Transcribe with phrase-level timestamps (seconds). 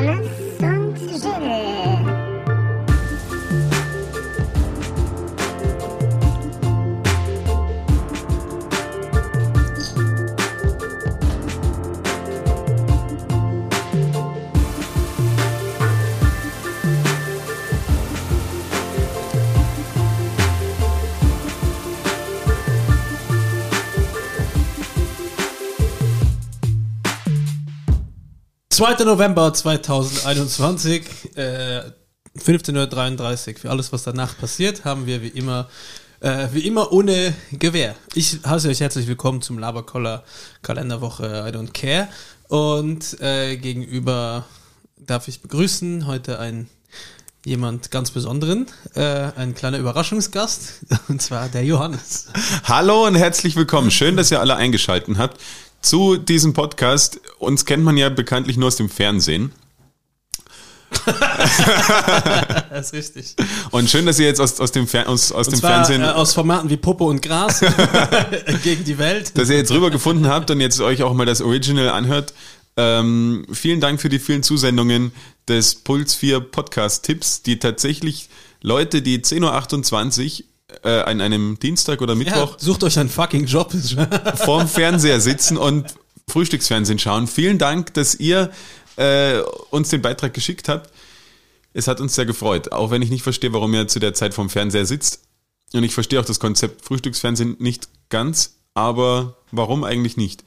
[0.00, 0.39] Johannes
[28.80, 29.04] 2.
[29.04, 31.82] November 2021, äh,
[32.38, 33.60] 15.33 Uhr.
[33.60, 35.68] Für alles, was danach passiert, haben wir wie immer,
[36.20, 37.94] äh, wie immer ohne Gewehr.
[38.14, 40.24] Ich heiße euch herzlich willkommen zum Laberkoller
[40.62, 42.08] Kalenderwoche I Don't Care.
[42.48, 44.46] Und äh, gegenüber
[44.96, 46.70] darf ich begrüßen heute einen
[47.44, 52.28] jemand ganz Besonderen, äh, ein kleiner Überraschungsgast, und zwar der Johannes.
[52.64, 53.90] Hallo und herzlich willkommen.
[53.90, 55.38] Schön, dass ihr alle eingeschaltet habt
[55.80, 57.20] zu diesem Podcast.
[57.38, 59.52] Uns kennt man ja bekanntlich nur aus dem Fernsehen.
[62.70, 63.36] Das ist richtig.
[63.70, 66.02] Und schön, dass ihr jetzt aus, aus dem, Fer aus, aus Und dem zwar Fernsehen,
[66.02, 67.60] äh, aus Formaten wie Popo und Gras
[68.62, 69.36] gegen die Welt.
[69.36, 72.32] dass ihr jetzt rüber gefunden habt und jetzt euch auch mal das Original anhört.
[72.76, 75.12] Ähm, vielen Dank für die vielen Zusendungen
[75.48, 78.28] des Puls 4 Podcast-Tipps, die tatsächlich
[78.62, 80.46] Leute, die 10.28 Uhr
[80.84, 83.72] äh, an einem Dienstag oder Ja, Mittwoch sucht euch einen fucking Job.
[84.36, 85.94] vorm Fernseher sitzen und
[86.28, 87.26] Frühstücksfernsehen schauen.
[87.26, 88.50] Vielen Dank, dass ihr
[88.96, 89.40] äh,
[89.70, 90.90] uns den Beitrag geschickt habt.
[91.72, 94.34] Es hat uns sehr gefreut, auch wenn ich nicht verstehe, warum ihr zu der Zeit
[94.34, 95.22] vorm Fernseher sitzt.
[95.72, 100.42] Und ich verstehe auch das Konzept Frühstücksfernsehen nicht ganz, aber warum eigentlich nicht?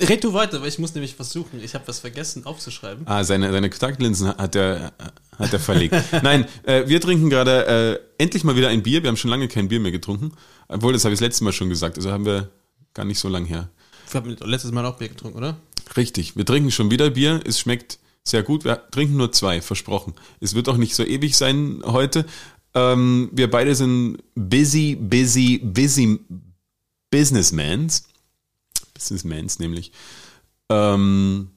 [0.00, 1.62] Red du weiter, weil ich muss nämlich versuchen.
[1.62, 3.06] Ich habe was vergessen aufzuschreiben.
[3.06, 4.92] Ah, seine, seine Kontaktlinsen hat er,
[5.38, 5.94] hat er verlegt.
[6.22, 9.02] Nein, äh, wir trinken gerade äh, endlich mal wieder ein Bier.
[9.02, 10.32] Wir haben schon lange kein Bier mehr getrunken.
[10.68, 11.96] Obwohl, das habe ich das letzte Mal schon gesagt.
[11.96, 12.48] Also haben wir
[12.94, 13.70] gar nicht so lang her.
[14.10, 15.56] Wir haben letztes Mal auch Bier getrunken, oder?
[15.96, 17.40] Richtig, wir trinken schon wieder Bier.
[17.44, 18.64] Es schmeckt sehr gut.
[18.64, 20.14] Wir trinken nur zwei, versprochen.
[20.40, 22.24] Es wird auch nicht so ewig sein heute.
[22.74, 26.20] Ähm, wir beide sind busy, busy, busy
[27.10, 28.08] Businessmans.
[28.98, 29.92] Businessmans nämlich.
[30.68, 31.50] Ähm,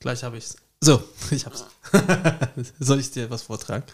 [0.00, 0.56] Gleich habe ich's.
[0.80, 1.64] So, ich hab's.
[2.78, 3.84] Soll ich dir was vortragen?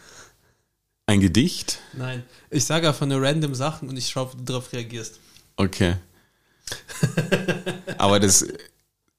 [1.06, 1.78] ein Gedicht.
[1.92, 2.22] Nein.
[2.50, 5.18] Ich sage einfach nur random Sachen und ich schaue, ob du darauf reagierst.
[5.56, 5.96] Okay.
[7.98, 8.46] Aber das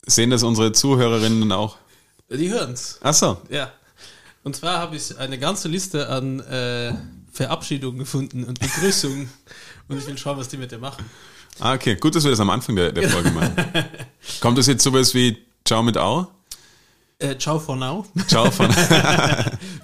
[0.05, 1.77] sehen das unsere Zuhörerinnen auch.
[2.29, 3.00] Die hören's.
[3.01, 3.41] Ach so.
[3.50, 3.71] Ja.
[4.44, 6.94] Und zwar habe ich eine ganze Liste an äh,
[7.31, 9.29] Verabschiedungen gefunden und Begrüßungen.
[9.88, 11.05] und ich will schauen, was die mit dir machen.
[11.59, 11.95] Ah, okay.
[11.95, 13.53] Gut, dass wir das am Anfang der, der Folge machen.
[14.41, 16.27] Kommt das jetzt sowas wie Ciao mit Au?
[17.19, 18.05] Äh, ciao for now.
[18.27, 18.73] Ciao von.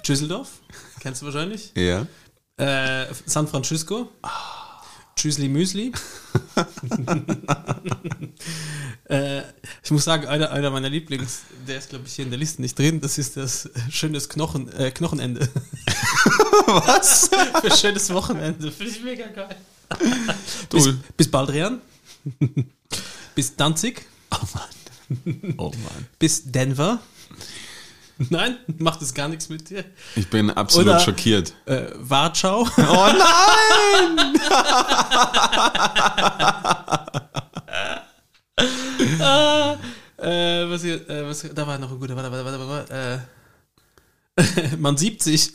[0.06, 0.48] Düsseldorf.
[1.00, 1.72] Kennst du wahrscheinlich.
[1.74, 2.06] ja.
[2.56, 4.10] Äh, San Francisco.
[5.16, 5.92] Tschüssli Müsli.
[9.08, 9.40] äh,
[9.82, 12.60] ich muss sagen, einer, einer meiner Lieblings, der ist glaube ich hier in der Liste
[12.60, 15.48] nicht drin, das ist das schönes Knochen, äh, Knochenende.
[16.66, 17.30] Was?
[17.62, 18.70] Für schönes Wochenende.
[18.70, 19.56] Finde ich mega geil.
[20.70, 21.80] Bis, bis Baldrian.
[23.34, 24.06] bis Danzig.
[24.30, 25.54] Oh Mann.
[25.58, 26.06] Oh Mann.
[26.18, 27.00] Bis Denver.
[28.28, 29.84] Nein, macht es gar nichts mit dir.
[30.14, 31.54] Ich bin absolut Oder- schockiert.
[31.64, 32.68] Äh, Warschau.
[32.76, 34.38] Oh nein!
[39.18, 39.76] Ah,
[40.18, 43.22] äh, was hier, äh, was, da war noch ein guter, warte, warte, warte, warte,
[44.36, 45.50] äh, man sieht sich.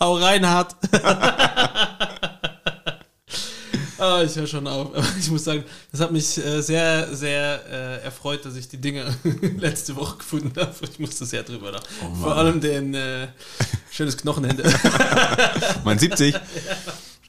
[0.00, 0.76] Hau rein, hart.
[3.98, 4.94] Ah, ich höre schon auf.
[4.94, 8.80] Aber ich muss sagen, das hat mich äh, sehr, sehr äh, erfreut, dass ich die
[8.80, 9.04] Dinge
[9.58, 10.72] letzte Woche gefunden habe.
[10.88, 11.84] Ich musste sehr drüber lachen.
[12.00, 12.20] Mann.
[12.20, 13.26] Vor allem den äh,
[13.90, 14.72] schönes Knochenende.
[15.84, 16.34] Man sieht sich.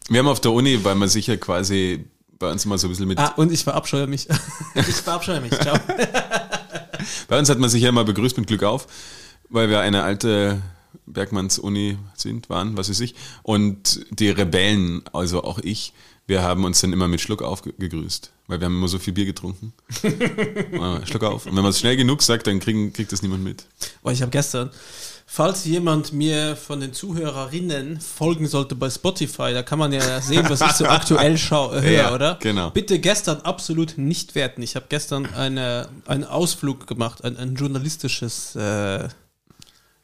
[0.09, 2.06] Wir haben auf der Uni, weil man sich ja quasi
[2.38, 3.18] bei uns immer so ein bisschen mit.
[3.18, 4.28] ah, und ich verabscheue mich.
[4.75, 5.52] Ich verabscheue mich.
[5.59, 5.78] Ciao.
[7.28, 8.85] Bei uns hat man sich ja immer begrüßt mit Glück auf,
[9.49, 10.61] weil wir eine alte
[11.06, 13.16] Bergmanns-Uni sind, waren, was weiß ich.
[13.44, 15.94] Und die Rebellen, also auch ich,
[16.28, 19.00] wir haben uns dann immer mit Schluck auf ge- gegrüßt, weil wir haben immer so
[19.00, 19.74] viel Bier getrunken.
[21.06, 21.46] Schluck auf.
[21.46, 23.66] Und wenn man es schnell genug sagt, dann kriegen, kriegt das niemand mit.
[24.03, 24.70] Oh, ich habe gestern,
[25.26, 30.46] falls jemand mir von den Zuhörerinnen folgen sollte bei Spotify, da kann man ja sehen,
[30.50, 32.38] was ich so aktuell schau, höre, Ja, oder?
[32.42, 32.70] genau.
[32.70, 34.62] Bitte gestern absolut nicht werten.
[34.62, 39.08] Ich habe gestern eine, einen Ausflug gemacht, ein, ein journalistisches, äh,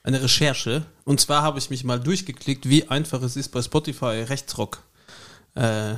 [0.06, 0.86] eine Recherche.
[1.04, 4.81] Und zwar habe ich mich mal durchgeklickt, wie einfach es ist, bei Spotify Rechtsrock
[5.56, 5.96] äh,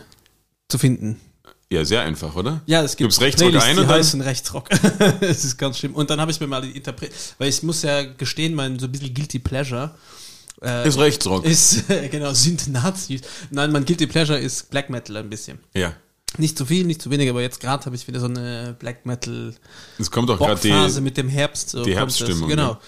[0.69, 1.19] zu finden.
[1.69, 2.62] Ja, sehr einfach, oder?
[2.65, 4.69] Ja, es gibt Gibt's Rechtsrock Playlists, ein die und dann- heißen Rechtsrock.
[5.21, 5.95] Es ist ganz schlimm.
[5.95, 8.86] Und dann habe ich mir mal die Interpret, weil ich muss ja gestehen, mein so
[8.86, 9.92] ein bisschen guilty pleasure
[10.62, 11.44] äh, Ist Rechtsrock.
[11.44, 13.21] ist genau sind Nazis.
[13.51, 15.59] Nein, mein guilty pleasure ist Black Metal ein bisschen.
[15.74, 15.94] ja.
[16.38, 19.06] Nicht zu viel, nicht zu wenig, aber jetzt gerade habe ich wieder so eine Black
[19.06, 19.56] Metal
[19.98, 21.01] Es kommt auch gerade Bockphase die.
[21.01, 21.69] mit dem Herbst.
[21.69, 22.19] So die kommt das.
[22.19, 22.71] Herbststimmung, Genau.
[22.74, 22.80] ja.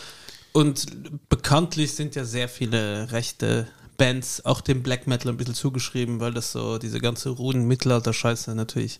[0.51, 3.68] Und bekanntlich sind ja sehr viele rechte
[3.98, 8.56] Bands auch dem Black Metal ein bisschen zugeschrieben, weil das so diese ganze ruhen Mittelalter-Scheiße
[8.56, 9.00] natürlich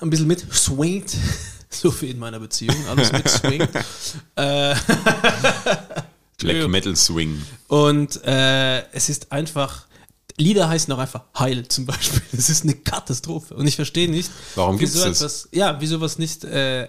[0.00, 1.16] ein bisschen mit swingt.
[1.70, 3.68] So wie in meiner Beziehung, alles mit swingt.
[4.36, 4.76] äh,
[6.38, 7.42] Black Metal Swing.
[7.66, 9.88] und äh, es ist einfach,
[10.36, 12.22] Lieder heißen auch einfach Heil zum Beispiel.
[12.30, 13.54] Das ist eine Katastrophe.
[13.54, 15.48] Und ich verstehe nicht, Warum gibt's wieso das?
[15.50, 16.88] ja, wieso was nicht, äh,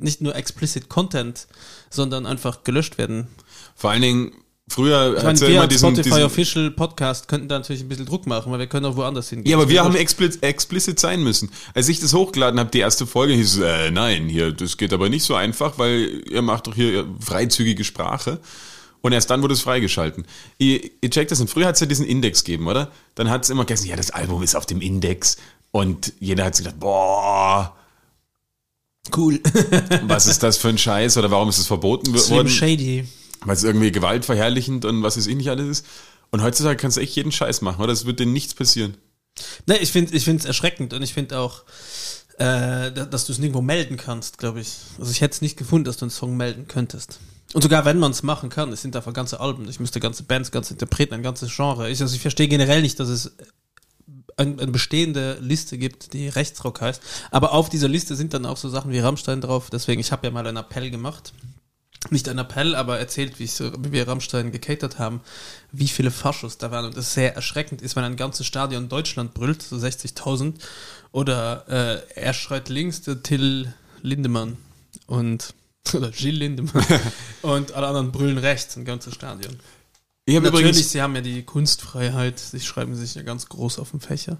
[0.00, 1.46] nicht nur explicit Content,
[1.90, 3.28] sondern einfach gelöscht werden.
[3.74, 4.32] Vor allen Dingen,
[4.68, 7.88] früher Ich meine, wir immer als diesen, Spotify diesen Official Podcast könnten da natürlich ein
[7.88, 9.50] bisschen Druck machen, weil wir können auch woanders hingehen.
[9.50, 11.50] Ja, aber wir haben explicit, explicit sein müssen.
[11.74, 14.92] Als ich das hochgeladen habe, die erste Folge, hieß es, äh, nein, hier, das geht
[14.92, 18.40] aber nicht so einfach, weil ihr macht doch hier freizügige Sprache.
[19.00, 20.26] Und erst dann wurde es freigeschalten.
[20.58, 22.90] Ihr, ihr checkt das, und früher hat es ja diesen Index gegeben, oder?
[23.14, 25.36] Dann hat es immer geheißen, ja, das Album ist auf dem Index.
[25.70, 27.76] Und jeder hat sich gedacht, boah,
[29.16, 29.40] cool.
[30.02, 31.16] was ist das für ein Scheiß?
[31.16, 32.48] Oder warum ist es verboten Slim worden?
[32.48, 33.06] Shady.
[33.44, 35.86] Weil es irgendwie gewaltverherrlichend und was weiß ich nicht alles ist.
[36.30, 37.92] Und heutzutage kannst du echt jeden Scheiß machen, oder?
[37.92, 38.96] Es wird dir nichts passieren.
[39.66, 41.62] Ne, ich finde ich finde es erschreckend und ich finde auch,
[42.38, 44.68] äh, da- dass du es nirgendwo melden kannst, glaube ich.
[44.98, 47.20] Also ich hätte es nicht gefunden, dass du einen Song melden könntest.
[47.54, 49.68] Und sogar wenn man es machen kann, es sind einfach ganze Alben.
[49.70, 51.88] Ich müsste ganze Bands, ganze Interpreten, ein ganzes Genre.
[51.88, 53.32] Ich, also ich verstehe generell nicht, dass es
[54.38, 57.02] eine bestehende Liste gibt, die Rechtsrock heißt.
[57.30, 59.68] Aber auf dieser Liste sind dann auch so Sachen wie Rammstein drauf.
[59.70, 61.32] Deswegen, ich habe ja mal einen Appell gemacht.
[62.10, 65.20] Nicht ein Appell, aber erzählt, wie, ich so, wie wir Rammstein gecatert haben,
[65.72, 66.84] wie viele Faschos da waren.
[66.84, 70.54] Und das sehr erschreckend ist, wenn ein ganzes Stadion Deutschland brüllt, so 60.000.
[71.10, 74.56] Oder äh, er schreit links, der Till Lindemann.
[75.06, 75.54] Und,
[75.92, 76.84] oder Gilles Lindemann.
[77.42, 79.58] und alle anderen brüllen rechts, ein ganzes Stadion.
[80.28, 83.78] Ich habe Natürlich, übrigens, sie haben ja die Kunstfreiheit, sie schreiben sich ja ganz groß
[83.78, 84.36] auf dem Fächer.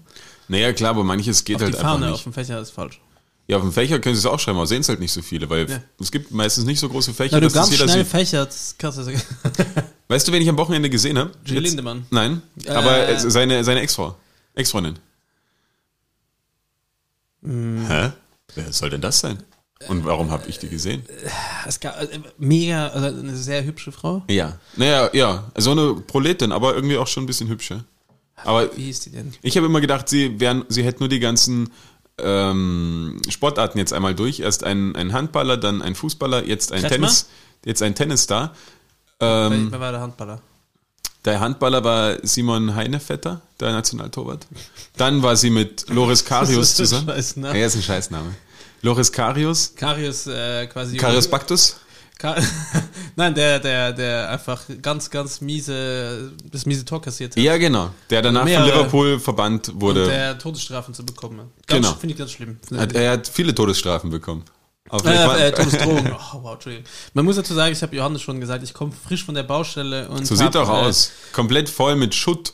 [0.47, 2.13] naja klar, aber manches geht Auf halt die einfach Fahne nicht.
[2.13, 3.01] auf dem Fächer ist falsch.
[3.47, 5.23] Ja, auf dem Fächer können sie es auch schreiben, aber sehen es halt nicht so
[5.23, 5.81] viele, weil Ja.
[5.99, 8.07] es gibt meistens nicht so große Fächer, Na, du dass das ganz schnell sieht.
[8.07, 9.03] fächert, kannst du.
[10.09, 11.31] Weißt du, wen ich am Wochenende gesehen habe?
[11.43, 12.05] Jill Lindemann.
[12.11, 13.13] Nein, aber Äh.
[13.13, 14.15] es- seine, seine Ex-Frau.
[14.53, 14.99] Ex-Freundin.
[17.43, 17.87] Hm.
[17.87, 18.11] Hä?
[18.53, 19.41] Wer soll denn das sein?
[19.87, 21.03] Und warum habe ich die gesehen?
[21.65, 24.23] Es gab, äh, mega, also eine sehr hübsche Frau.
[24.29, 24.57] Ja.
[24.75, 27.85] Naja, ja, so eine Proletin, aber irgendwie auch schon ein bisschen hübscher.
[28.43, 29.33] Aber Wie hieß die denn?
[29.41, 31.71] ich habe immer gedacht, sie wären, sie hätten nur die ganzen
[32.17, 34.41] ähm, Sportarten jetzt einmal durch.
[34.41, 37.07] Erst ein, ein Handballer, dann ein Fußballer, jetzt ein Kretschmer?
[37.07, 37.29] Tennis,
[37.63, 38.53] jetzt ein Tennisstar.
[39.21, 40.41] Ähm, Wer war der Handballer?
[41.25, 44.45] Der Handballer war Simon Heinevetter, der Nationaltorwart.
[44.97, 47.07] Dann war sie mit Loris Karius Das ist ein zusammen.
[47.09, 47.59] Scheißname.
[47.59, 48.35] Ja, ist ein Scheißname.
[48.81, 50.97] Loris Karius, Karius äh, quasi.
[50.97, 51.77] Karius Baktus.
[52.17, 52.35] Ka
[53.15, 57.41] Nein, der, der, der einfach ganz, ganz miese, das miese Tor kassiert hat.
[57.41, 57.91] Ja, genau.
[58.09, 58.63] Der danach von.
[58.65, 60.05] Liverpool verbannt Und wurde.
[60.05, 61.49] der Todesstrafen zu bekommen.
[61.65, 61.93] Ganz, Genau.
[61.97, 62.57] Finde ich ganz schlimm.
[62.75, 64.43] Hat, er hat viele Todesstrafen bekommen.
[64.89, 65.05] Aber
[65.37, 66.11] Äh, äh, Todesdrohung.
[66.33, 66.85] Oh, wow, Entschuldigung.
[67.13, 70.09] Man muss dazu sagen, ich habe Johannes schon gesagt, ich komme frisch von der Baustelle
[70.09, 70.25] und.
[70.27, 71.11] so sieht auch äh, aus.
[71.31, 72.53] Komplett voll mit Schutt,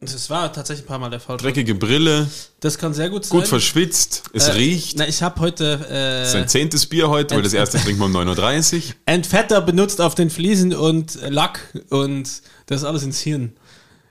[0.00, 1.38] Das war tatsächlich ein paar Mal der Fall.
[1.38, 2.28] dreckige Brille,
[2.60, 3.38] Das kann sehr gut sein.
[3.38, 4.98] gut verschwitzt, es Äh, riecht.
[4.98, 8.14] Na, ich habe heute Sein äh, zehntes Bier heute, weil das erste trinken wir um
[8.14, 8.82] 9.30 Uhr.
[9.06, 12.28] Entfetter benutzt auf den Fliesen und Lack und
[12.66, 13.56] das alles ins Hirn.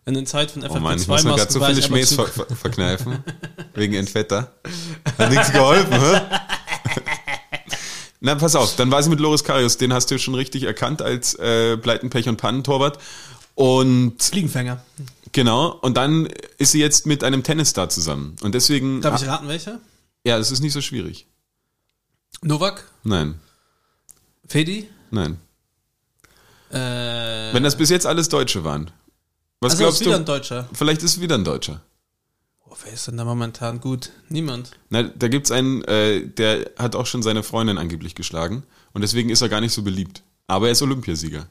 [0.08, 2.48] In den Zeit von Oh Mann, ich muss mir gerade so viele Schmähs ver ver
[2.48, 3.24] verkneifen.
[3.76, 4.54] wegen Entfetter.
[5.20, 6.22] Hat nichts geholfen, hä?
[8.22, 11.04] Na, pass auf, dann war sie mit Loris Karius, den hast du schon richtig erkannt
[11.04, 12.98] als äh, Pleiten, Pech und Pannentorwart.
[13.54, 14.82] Und Fliegenfänger.
[15.36, 16.28] Genau, und dann
[16.58, 18.36] ist sie jetzt mit einem Tennisstar zusammen.
[18.42, 19.02] Und deswegen.
[19.02, 19.80] Darf ich raten, welcher?
[20.26, 21.28] ja, das ist nicht so schwierig.
[22.42, 22.90] Novak?
[23.04, 23.40] Nein,
[24.48, 24.90] Fedi?
[25.12, 25.38] nein.
[26.72, 28.92] Äh, Wenn das bis jetzt alles Deutsche waren.
[29.62, 30.18] Was also ist glaubst wieder du?
[30.18, 30.70] ein Deutscher.
[30.74, 31.82] Vielleicht ist es wieder ein Deutscher.
[32.68, 34.12] Oh, wer ist denn da momentan gut?
[34.30, 34.72] Niemand.
[34.90, 38.64] Na, da gibt's einen, äh, der hat auch schon seine Freundin angeblich geschlagen
[38.94, 40.24] und deswegen ist er gar nicht so beliebt.
[40.48, 41.48] Aber er ist Olympiasieger.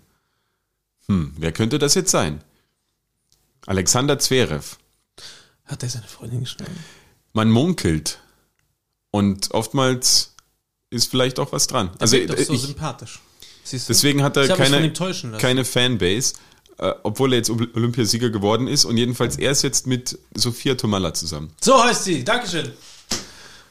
[1.07, 2.43] Hm, wer könnte das jetzt sein?
[3.67, 4.77] Alexander Zverev.
[5.65, 6.77] Hat er seine Freundin geschlagen?
[7.33, 8.21] Man munkelt
[9.11, 10.35] und oftmals
[10.91, 11.91] ist vielleicht auch was dran.
[11.99, 13.21] Also Wirkt doch so ich, sympathisch.
[13.73, 14.93] Deswegen hat er keine,
[15.39, 16.35] keine Fanbase,
[16.79, 20.75] äh, obwohl er jetzt Oly- Olympiasieger geworden ist und jedenfalls er ist jetzt mit Sophia
[20.75, 21.51] Tomalla zusammen.
[21.61, 22.25] So heißt sie.
[22.25, 22.73] Dankeschön.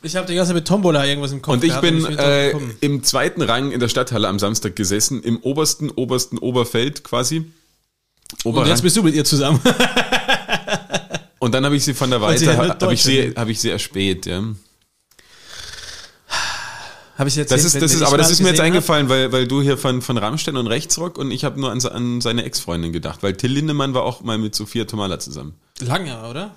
[0.02, 1.54] Ich habe die ganze Zeit mit Tombola irgendwas im Kopf.
[1.54, 5.24] Und ich gehabt bin ich äh, im zweiten Rang in der Stadthalle am Samstag gesessen,
[5.24, 7.52] im obersten, obersten Oberfeld quasi.
[8.44, 8.70] Und Oberrang.
[8.70, 9.60] jetzt bist du mit ihr zusammen.
[11.40, 13.70] Und dann habe ich sie von der Und Weite, habe ich sie, habe ich sie
[13.70, 14.42] erspäht, ja.
[17.18, 19.10] habe ich jetzt Das ist, das ist, aber das ist mir jetzt eingefallen.
[19.10, 22.22] weil, weil du hier von, von Rammstein und Rechtsrock und ich habe nur an, an
[22.22, 25.54] seine Ex-Freundin gedacht, weil Till Lindemann war auch mal mit Sophia Tomala zusammen.
[25.80, 26.56] Lange, oder?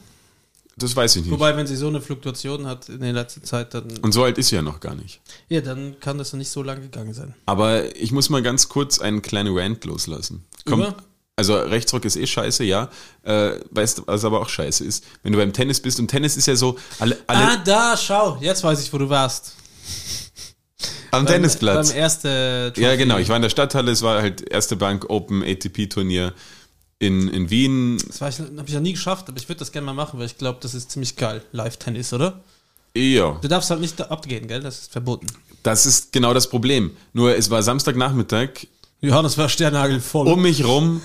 [0.78, 1.32] Das weiß ich nicht.
[1.32, 4.37] Wobei, wenn sie so eine Fluktuation hat in der letzten Zeit, dann, Und so alt
[4.38, 5.20] ist sie ja noch gar nicht.
[5.49, 7.35] ja, dann kann das ja nicht so lang gegangen sein.
[7.46, 10.44] Aber ich muss mal ganz kurz einen kleinen Rant loslassen.
[10.66, 10.94] Über?
[11.38, 12.88] Also Rechtsrock ist eh scheiße, ja.
[13.22, 15.04] Äh, weißt du, was aber auch scheiße ist?
[15.22, 18.38] Wenn du beim Tennis bist und Tennis ist ja so, alle, alle Ah, da, schau,
[18.40, 19.52] jetzt weiß ich, wo du warst.
[21.10, 21.90] am Beim- Tennisplatz.
[21.90, 23.18] Beim ersten Ja, genau.
[23.18, 26.32] Ich war in der Stadthalle, es war halt erste Bank Open ATP Turnier
[26.98, 27.98] in, in Wien.
[28.06, 28.30] Das habe
[28.66, 30.74] ich noch nie geschafft, aber ich würde das gerne mal machen, weil ich glaube, das
[30.74, 31.42] ist ziemlich geil.
[31.52, 32.42] Live-Tennis, oder?
[32.96, 34.60] Ja, Du darfst halt nicht abgehen, gell?
[34.60, 35.26] Das ist verboten.
[35.62, 36.96] das ist genau das Problem.
[37.12, 38.48] Nur es war Samstagnachmittag,
[39.02, 40.26] Johannes war sternhagelvoll.
[40.28, 41.02] um mich rum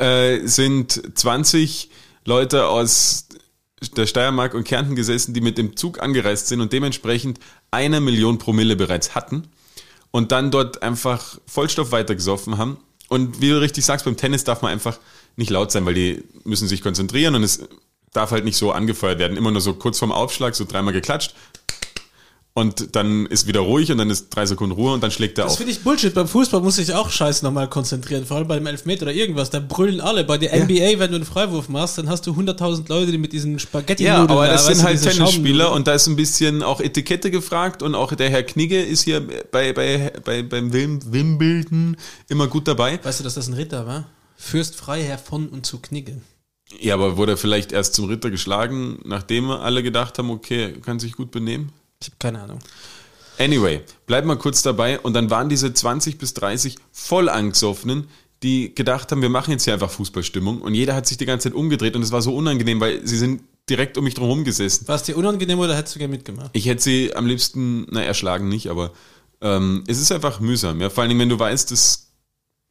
[0.00, 1.90] äh, sind 20
[2.24, 3.28] Leute aus
[3.96, 7.38] der Steiermark und Kärnten gesessen, die mit dem Zug angereist sind und dementsprechend
[7.70, 9.48] eine Million Promille bereits hatten
[10.10, 12.78] und dann dort einfach Vollstoff weitergesoffen haben.
[13.08, 14.98] Und wie du richtig sagst, beim Tennis darf man einfach
[15.36, 17.68] nicht laut sein, weil die müssen sich konzentrieren und es
[18.12, 19.36] darf halt nicht so angefeuert werden.
[19.36, 21.34] Immer nur so kurz vorm Aufschlag, so dreimal geklatscht
[22.56, 25.44] und dann ist wieder ruhig und dann ist drei Sekunden Ruhe und dann schlägt er
[25.44, 25.58] Das auf.
[25.58, 26.14] finde ich Bullshit.
[26.14, 28.24] Beim Fußball muss ich auch scheiß nochmal konzentrieren.
[28.24, 29.50] Vor allem beim Elfmeter oder irgendwas.
[29.50, 30.22] Da brüllen alle.
[30.22, 33.32] Bei der NBA, wenn du einen Freiwurf machst, dann hast du 100.000 Leute, die mit
[33.32, 37.32] diesen spaghetti Ja, aber das sind halt Tennisspieler und da ist ein bisschen auch Etikette
[37.32, 41.96] gefragt und auch der Herr Knigge ist hier bei, bei, bei, beim Wim, Wimbledon
[42.28, 43.00] immer gut dabei.
[43.02, 44.06] Weißt du, dass das ein Ritter war?
[44.36, 46.20] Fürst Freiherr von und zu Knigge.
[46.80, 51.00] Ja, aber wurde er vielleicht erst zum Ritter geschlagen, nachdem alle gedacht haben, okay, kann
[51.00, 51.72] sich gut benehmen?
[52.04, 52.58] Ich habe keine Ahnung.
[53.38, 58.08] Anyway, bleib mal kurz dabei und dann waren diese 20 bis 30 voll angesoffenen,
[58.42, 61.48] die gedacht haben, wir machen jetzt hier einfach Fußballstimmung und jeder hat sich die ganze
[61.48, 64.44] Zeit umgedreht und es war so unangenehm, weil sie sind direkt um mich drum herum
[64.44, 64.86] gesessen.
[64.86, 66.50] War es dir unangenehm oder hättest du gerne mitgemacht?
[66.52, 68.92] Ich hätte sie am liebsten, na, erschlagen nicht, aber
[69.40, 70.80] ähm, es ist einfach mühsam.
[70.80, 70.90] Ja?
[70.90, 72.03] Vor allen Dingen, wenn du weißt, das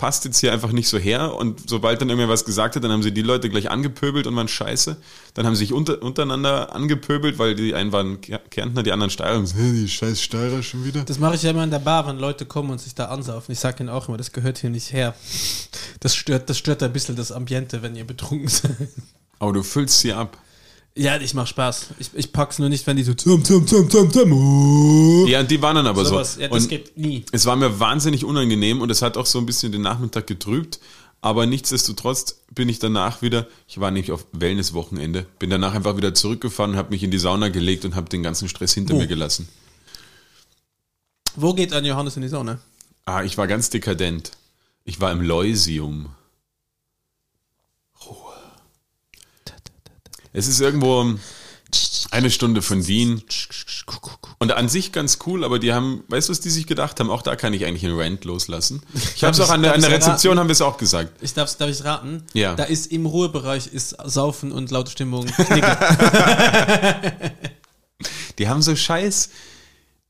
[0.04, 2.92] passt jetzt hier einfach nicht so her und sobald dann irgendwer was gesagt hat, dann
[2.92, 4.98] haben sie die Leute gleich angepöbelt und waren scheiße.
[5.34, 9.38] Dann haben sie sich unter, untereinander angepöbelt, weil die einen waren Kärntner, die anderen Steirer
[9.38, 11.06] und so, "Hä, die scheiß Steirer schon wieder.
[11.06, 13.54] Das mache ich ja immer in der Bar, wenn Leute kommen und sich da ansaufen.
[13.54, 15.16] Ich sage ihnen auch immer, das gehört hier nicht her.
[16.02, 18.76] Das stört, das stört ein bisschen das Ambiente, wenn ihr betrunken seid.
[19.40, 20.38] Aber du füllst sie ab.
[20.96, 21.88] Ja, ich mach Spaß.
[21.98, 24.32] Ich, ich pack's nur nicht, wenn die so zum, zum, zum, zum, zum.
[24.32, 25.26] oh.
[25.28, 26.36] Ja, und die waren dann aber Sowas.
[26.36, 26.42] so.
[26.42, 27.26] Ja, das und geht nie.
[27.32, 30.80] es war mir wahnsinnig unangenehm und es hat auch so ein bisschen den Nachmittag getrübt.
[31.22, 36.14] Aber nichtsdestotrotz bin ich danach wieder, ich war nämlich auf Wellness-Wochenende, bin danach einfach wieder
[36.14, 38.98] zurückgefahren, habe mich in die Sauna gelegt und habe den ganzen Stress hinter Wo?
[39.00, 39.48] mir gelassen.
[41.36, 42.60] Wo geht ein Johannes in die Sonne?
[43.06, 44.32] Ah, ich war ganz dekadent.
[44.84, 46.10] Ich war im Leusium.
[50.34, 51.16] Es ist irgendwo
[52.12, 53.24] eine Stunde von Wien.
[54.40, 57.10] Und an sich ganz cool, aber die haben, weißt du, was die sich gedacht haben?
[57.10, 58.84] Auch da kann ich eigentlich einen Rant loslassen.
[59.16, 60.40] Ich habe es auch an der, an der Rezeption erraten?
[60.40, 61.12] haben wir es auch gesagt.
[61.22, 62.24] Ich darf, darf ich raten?
[62.34, 62.56] Ja.
[62.56, 65.26] Da ist im Ruhebereich ist Saufen und laute Stimmung.
[68.38, 69.30] Die haben so scheiß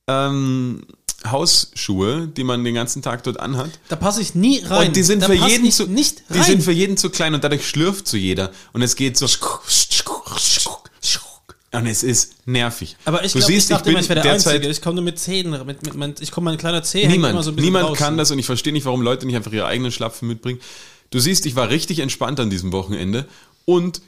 [0.08, 0.86] ähm,
[1.30, 3.72] Hausschuhe, die man den ganzen Tag dort anhat.
[3.90, 4.88] Da passe ich nie rein.
[4.88, 6.44] Und die sind da für jeden ich zu, nicht die rein.
[6.44, 8.52] sind für jeden zu klein und dadurch schlürft so jeder.
[8.74, 9.28] Und es geht so.
[11.74, 12.96] Und es ist nervig.
[13.06, 14.72] aber ich glaube, ich ich dachte immer, bin ich wäre der derzeit Einzige.
[14.72, 15.50] Ich komme nur mit Zehen.
[15.50, 17.98] Mit, mit, mit, ich komme mein kleiner Zeh niemand, so ein bisschen niemand draußen.
[18.06, 20.60] kann das und ich verstehe nicht, warum Leute nicht einfach ihre eigenen Schlapfen mitbringen.
[21.10, 23.26] Du siehst, ich war richtig entspannt an diesem Wochenende
[23.66, 24.02] und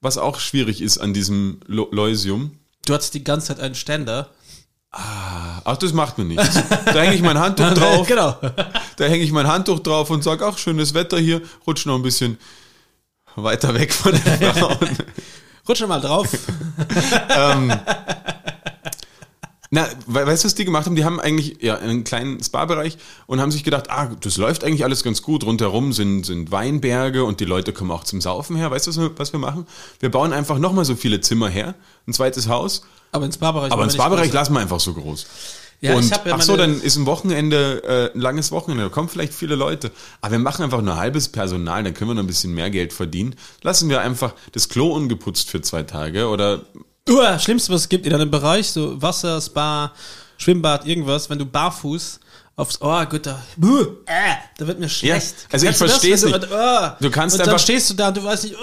[0.00, 4.30] was auch schwierig ist an diesem Lo Leusium, Du hattest die ganze Zeit einen Ständer.
[4.92, 6.54] ach, das macht mir nichts.
[6.84, 8.38] Da hänge ich mein Handtuch drauf, genau.
[8.96, 12.02] da hänge ich mein Handtuch drauf und sage, ach, schönes Wetter hier, rutsch noch ein
[13.36, 14.22] weiter weg von den
[14.54, 14.96] Frauen.
[15.68, 16.28] Rutsch schon mal drauf.
[19.70, 20.94] Na, we weißt du, was die gemacht haben?
[20.94, 24.84] Die haben eigentlich ja einen kleinen Spa-Bereich und haben sich gedacht, ah, das läuft eigentlich
[24.84, 25.42] alles ganz gut.
[25.42, 28.70] Rundherum sind, sind Weinberge und die Leute kommen auch zum Saufen her.
[28.70, 29.66] Weißt du, was wir, was wir machen?
[29.98, 31.74] Wir bauen einfach nochmal so viele Zimmer her,
[32.06, 33.24] ein zweites Haus, Aber
[33.72, 35.26] aber einen Spa-Bereich lassen wir einfach so groß.
[35.84, 38.84] Ja, und ich hab ja ach so, dann ist ein Wochenende, äh, ein langes Wochenende,
[38.84, 39.90] da kommen vielleicht viele Leute.
[40.20, 42.92] Aber wir machen einfach nur halbes Personal, dann können wir noch ein bisschen mehr Geld
[42.92, 43.34] verdienen.
[43.62, 46.62] Lassen wir einfach das Klo ungeputzt für zwei Tage oder
[47.08, 49.92] Uah, Schlimmste, was es gibt in einem Bereich, so Wasser, Spa,
[50.38, 52.20] Schwimmbad, irgendwas, wenn du barfuß
[52.56, 53.42] aufs Oh gut, da,
[54.06, 55.34] äh, da wird mir schlecht.
[55.50, 56.44] also ich das, versteh's wenn nicht.
[56.50, 58.58] Du, äh, Du kannst und dann einfach- stehst du da und du weißt nicht, äh,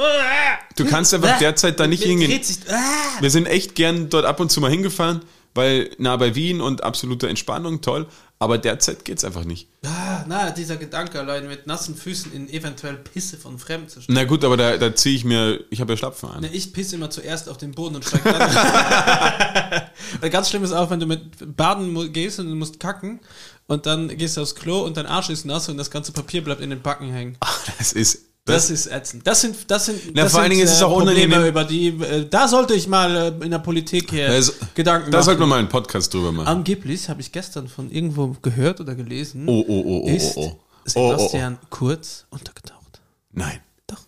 [0.76, 2.42] Du kannst einfach äh, derzeit da nicht hingehen.
[2.42, 2.74] sich, äh.
[3.22, 5.22] Wir sind echt gern dort ab und zu mal hingefahren,
[5.54, 8.08] weil nah bei Wien und absolute Entspannung, toll.
[8.40, 9.68] Aber derzeit geht's einfach nicht.
[9.86, 14.16] Ah, na, dieser Gedanke allein mit nassen Füßen in eventuell Pisse von Fremden zu stehen.
[14.16, 16.42] Na gut, aber da, da ziehe ich mir, ich habe ja Schlapfen an.
[16.42, 19.92] Ne, ich pisse immer zuerst auf den Boden und steig dann.
[20.32, 23.20] Ganz schlimm ist auch, wenn du mit Baden gehst und du musst kacken
[23.68, 26.44] und dann gehst du aufs Klo und dein Arsch ist nass und das ganze Papier
[26.44, 27.38] bleibt in den Backen hängen.
[27.78, 29.26] Das ist Das ist ätzend.
[29.28, 31.48] Das sind, das sind, Na, das vor allen sind, Dingen ist es auch Probleme, unangenehm.
[31.50, 35.18] über die, äh, da sollte ich mal äh, in der Politik hier Also, Gedanken Da
[35.20, 35.26] machen.
[35.26, 36.48] sollten wir mal einen Podcast drüber machen.
[36.48, 40.42] Angeblich habe ich gestern von irgendwo gehört oder gelesen, Oh, oh, oh, oh, ist oh,
[40.42, 40.44] oh.
[40.44, 41.18] Oh, oh, oh.
[41.18, 43.00] Sebastian Kurz untergetaucht.
[43.32, 43.60] Nein.
[43.86, 44.00] Doch.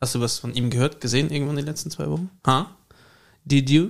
[0.00, 2.30] Hast du was von ihm gehört, gesehen, irgendwann in den letzten zwei Wochen?
[2.46, 2.70] Ha?
[3.46, 3.88] Did you?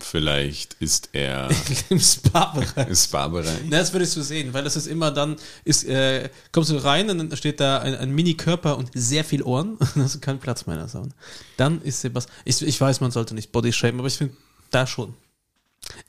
[0.00, 1.48] Vielleicht ist er
[1.88, 2.98] Im Spa-Bereich.
[2.98, 3.60] Spa-Bereich.
[3.68, 7.08] Na, das würdest du sehen, weil das ist immer dann, ist, äh, kommst du rein
[7.10, 10.66] und dann steht da ein, ein Mini-Körper und sehr viel Ohren hast du keinen Platz
[10.66, 11.12] mehr in der Sauna.
[11.56, 14.34] Dann ist Sebastian, ich, ich weiß, man sollte nicht Bodyshamen, aber ich finde,
[14.70, 15.14] da schon.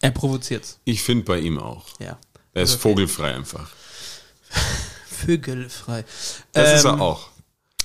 [0.02, 1.86] Er provoziert's, Ich finde bei ihm auch.
[2.00, 2.18] ja.
[2.54, 2.82] Er ist Okay.
[2.82, 3.70] vogelfrei einfach.
[5.08, 6.06] Vögelfrei.
[6.54, 7.30] Das ist Ähm, er auch.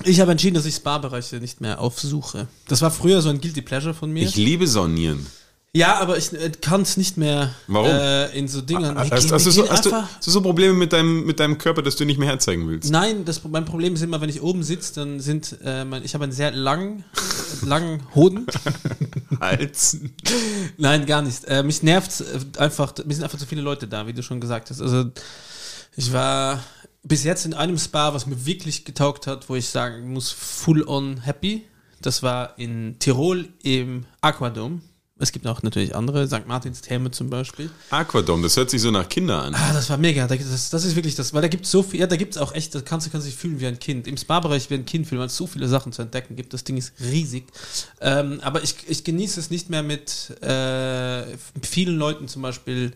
[0.04, 2.48] Ich habe entschieden, dass ich Spa-Bereiche nicht mehr aufsuche.
[2.68, 4.22] Das war früher so ein Guilty Pleasure von mir.
[4.26, 5.26] Ich liebe Saunieren.
[5.72, 7.88] Ja, aber ich äh, kann es nicht mehr Warum?
[7.88, 8.96] Äh, in so Dingern.
[8.96, 11.58] Wir Hast, hast, du so, hast, du, hast du so Probleme mit deinem, mit deinem
[11.58, 12.90] Körper, dass du nicht mehr herzeigen willst?
[12.90, 16.14] Nein, das, mein Problem ist immer, wenn ich oben sitze, dann sind äh, mein, ich
[16.14, 17.04] habe einen sehr langen,
[17.62, 18.46] langen Hoden.
[19.40, 19.98] Hals.
[20.76, 21.44] Nein, gar nicht.
[21.44, 22.24] Äh, mich nervt
[22.58, 24.80] einfach, mir sind einfach zu viele Leute da, wie du schon gesagt hast.
[24.80, 25.04] Also
[25.96, 26.62] ich war
[27.02, 30.82] bis jetzt in einem Spa, was mir wirklich getaugt hat, wo ich sagen muss, full
[30.86, 31.64] on happy.
[32.02, 34.82] Das war in Tirol im Aquadom.
[35.20, 36.46] Es gibt auch natürlich andere, St.
[36.46, 37.70] Martins Therme zum Beispiel.
[37.90, 39.54] Aquadom, das hört sich so nach Kinder an.
[39.54, 40.26] Ah, das war mega.
[40.26, 42.34] Da- Das, das ist wirklich das, weil da gibt es so viel, ja, da gibt
[42.34, 44.06] es auch echt, da kannst du kannst dich fühlen wie ein Kind.
[44.06, 46.52] Im Spa-Bereich wie ein Kind fühlen, weil es so viele Sachen zu entdecken gibt.
[46.54, 47.44] Das Ding ist riesig.
[48.00, 51.24] Ähm, aber ich, ich genieße es nicht mehr mit äh,
[51.62, 52.92] vielen Leuten zum Beispiel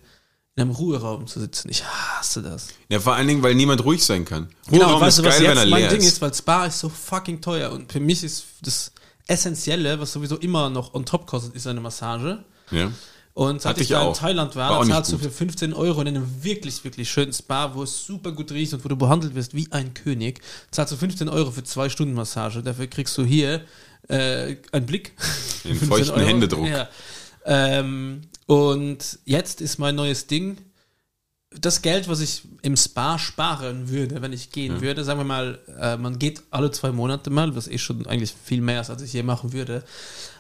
[0.57, 1.69] in einem Ruheraum zu sitzen.
[1.69, 2.69] Ich hasse das.
[2.89, 4.49] Ja, vor allen Dingen, weil niemand ruhig sein kann.
[4.71, 6.07] Genau, Ruheraum und weißt ist du, was geil, wenn er jetzt mein leer Ding ist.
[6.07, 8.93] ist, weil Spa ist so fucking teuer und für mich ist das
[9.27, 12.45] Essentielle, was sowieso immer noch on top kostet, ist eine Massage.
[12.71, 12.91] Ja.
[13.35, 14.15] Und seit Hatte ich ich da in.
[14.15, 17.75] Thailand war, War da zahlst du für 15 Euro in einem wirklich, wirklich schönen Spa,
[17.75, 20.97] wo es super gut riecht und wo du behandelt wirst wie ein König, zahlst du
[20.97, 22.63] 15 Euro für zwei Stunden Massage.
[22.63, 23.63] Dafür kriegst du hier
[24.09, 25.17] äh, einen Blick.
[25.65, 26.29] Den 15 feuchten Euro.
[26.29, 26.69] Händedruck.
[26.69, 26.89] Ja.
[27.45, 30.59] Ähm, und jetzt ist mein neues Ding,
[31.61, 35.59] das Geld, was ich im Spa sparen würde, wenn ich gehen würde, sagen wir mal,
[35.79, 39.03] äh, man geht alle zwei Monate mal, was eh schon eigentlich viel mehr ist, als
[39.03, 39.85] ich je machen würde.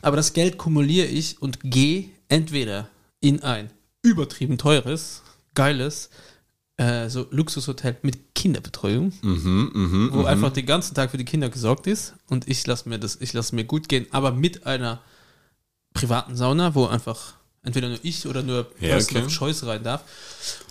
[0.03, 2.88] Aber das Geld kumuliere ich und gehe entweder
[3.20, 3.70] in ein
[4.03, 5.22] übertrieben teures,
[5.55, 6.11] geiles,
[6.77, 10.27] äh, so Luxushotel mit Kinderbetreuung, Mhm, mhm, wo mhm.
[10.27, 13.33] einfach den ganzen Tag für die Kinder gesorgt ist und ich lasse mir das, ich
[13.33, 15.00] lasse mir gut gehen, aber mit einer
[15.94, 19.27] privaten Sauna, wo einfach entweder nur ich oder nur Ja, Person okay.
[19.27, 20.03] of Choice rein darf.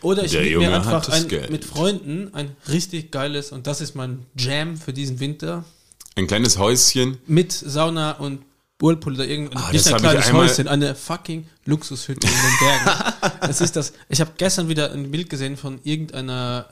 [0.02, 4.26] Oder ich Junge mir einfach ein, mit Freunden ein richtig geiles, und das ist mein
[4.38, 5.66] Jam für diesen Winter,
[6.16, 7.18] Ein kleines Häuschen.
[7.28, 8.44] mit Sauna und
[8.80, 13.14] Whirlpool oder irgendein, Ah, nicht ein kleines Häuschen, eine fucking Luxushütte in den Bergen.
[13.42, 13.94] das ist das.
[14.10, 16.66] Ich habe gestern wieder ein Bild gesehen von irgendeiner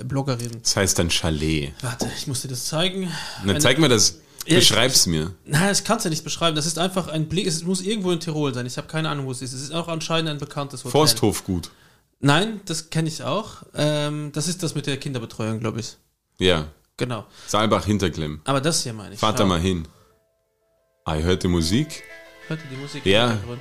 [0.00, 0.50] äh, Bloggerin.
[0.62, 1.72] Das heißt dann Chalet.
[1.82, 3.08] Warte, ich muss dir das zeigen.
[3.42, 4.18] Eine- zeig mir das.
[4.46, 5.34] Ja, ich- Beschreib's mir.
[5.44, 6.56] Nein, das kannst du nicht beschreiben.
[6.56, 7.46] Das ist einfach ein Blick.
[7.46, 8.66] Es muss irgendwo in Tirol sein.
[8.66, 9.52] Ich habe keine Ahnung, wo es ist.
[9.52, 10.90] Es ist auch anscheinend ein bekanntes Hotel.
[10.92, 11.70] Forsthofgut.
[12.20, 13.62] Nein, das kenne ich auch.
[13.74, 15.96] Ähm, das ist das mit der Kinderbetreuung, glaube ich.
[16.38, 16.66] Ja.
[16.96, 17.24] Genau.
[17.46, 18.40] Saalbach Hinterklemm.
[18.44, 19.20] Aber das hier meine ich.
[19.20, 19.86] Fahrt da mal hin.
[21.04, 22.02] Ah, ihr hört die Musik.
[22.48, 23.24] Hört ihr die Musik Ja.
[23.24, 23.60] im Hintergrund?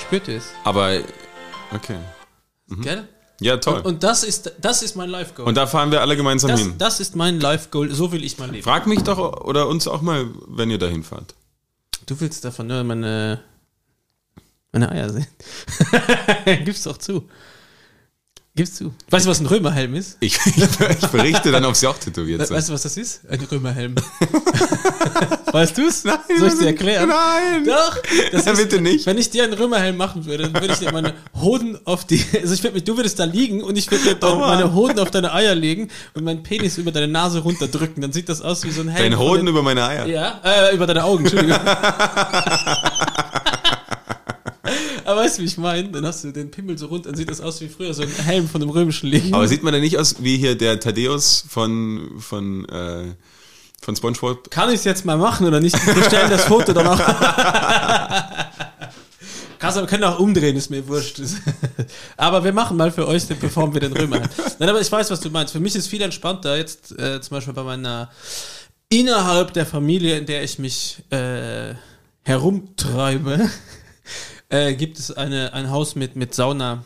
[0.00, 0.48] Spürt ihr es?
[0.64, 0.98] Aber,
[1.72, 1.98] okay.
[2.82, 3.08] Gell?
[3.40, 3.78] Ja, toll.
[3.78, 5.48] Und, und das ist das ist mein Life Goal.
[5.48, 6.74] Und da fahren wir alle gemeinsam das, hin.
[6.78, 7.92] das ist mein Life Goal.
[7.92, 8.62] So will ich mein Leben.
[8.62, 11.34] Frag mich doch oder uns auch mal, wenn ihr dahin fahrt.
[12.06, 13.40] Du willst davon nur meine
[14.72, 15.26] meine Eier sehen.
[16.64, 17.28] Gib's doch zu.
[18.56, 18.94] Gib's zu.
[19.10, 20.16] Weißt du, was ein Römerhelm ist?
[20.20, 22.56] Ich, ich, ich berichte dann, ob sie auch tätowiert sind.
[22.56, 23.22] weißt du, was das ist?
[23.28, 23.96] Ein Römerhelm.
[25.52, 26.04] weißt du es?
[26.04, 26.18] Nein.
[26.38, 27.08] Soll ich dir erklären?
[27.08, 27.64] Nein.
[27.66, 27.96] Doch.
[28.30, 29.06] Das Ja, ist, bitte nicht.
[29.06, 32.24] Wenn ich dir einen Römerhelm machen würde, dann würde ich dir meine Hoden auf die,
[32.40, 35.10] also ich würde mich, du würdest da liegen und ich würde Oh meine Hoden auf
[35.10, 38.00] deine Eier legen und meinen Penis über deine Nase runterdrücken.
[38.02, 39.02] Dann sieht das aus wie so ein Helm.
[39.10, 40.06] Dein von Hoden den- über meine Eier.
[40.06, 41.58] Ja, äh, über deine Augen, Entschuldigung.
[45.06, 45.88] Aber weißt du, wie ich meine?
[45.90, 48.08] Dann hast du den Pimmel so rund, dann sieht das aus wie früher so ein
[48.08, 49.34] Helm von einem römischen Legion.
[49.34, 53.14] Aber sieht man da nicht aus wie hier der Thaddeus von, von, äh,
[53.82, 54.50] von Spongebob?
[54.50, 55.74] Kann ich es jetzt mal machen oder nicht?
[55.74, 57.00] Wir stellen das Foto dann auch.
[59.58, 61.22] Krass, wir können auch umdrehen, ist mir wurscht.
[62.18, 64.28] aber wir machen mal für euch, bevor wir den Römer haben.
[64.58, 65.54] Nein, aber ich weiß, was du meinst.
[65.54, 68.10] Für mich ist viel entspannter, jetzt äh, zum Beispiel bei meiner,
[68.90, 71.74] innerhalb der Familie, in der ich mich äh,
[72.24, 73.48] herumtreibe,
[74.48, 76.84] äh, gibt es eine, ein Haus mit, mit Sauna.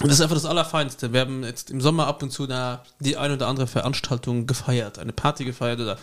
[0.00, 1.12] Und das ist einfach das Allerfeinste.
[1.12, 4.98] Wir haben jetzt im Sommer ab und zu da die ein oder andere Veranstaltung gefeiert,
[4.98, 5.96] eine Party gefeiert oder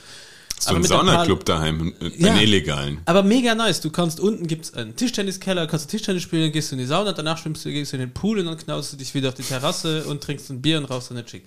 [0.57, 2.35] So ein Saunaclub daheim, einen Ja.
[2.37, 2.99] illegalen.
[3.05, 3.81] aber mega nice.
[3.81, 6.85] Du kannst unten gibt's einen Tischtenniskeller, kannst du Tischtennis spielen, dann gehst du in die
[6.85, 9.29] Sauna, danach schwimmst du, gehst du in den Pool und dann knaust du dich wieder
[9.29, 11.45] auf die Terrasse und trinkst ein Bier und rauchst eine Chick.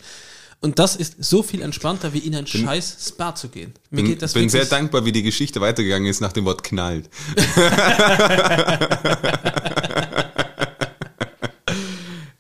[0.62, 3.75] Und das ist so viel entspannter, wie in ein scheiß Spa zu gehen.
[3.90, 6.62] Mir Bin, geht das bin sehr dankbar, wie die Geschichte weitergegangen ist nach dem Wort
[6.62, 7.11] knallt.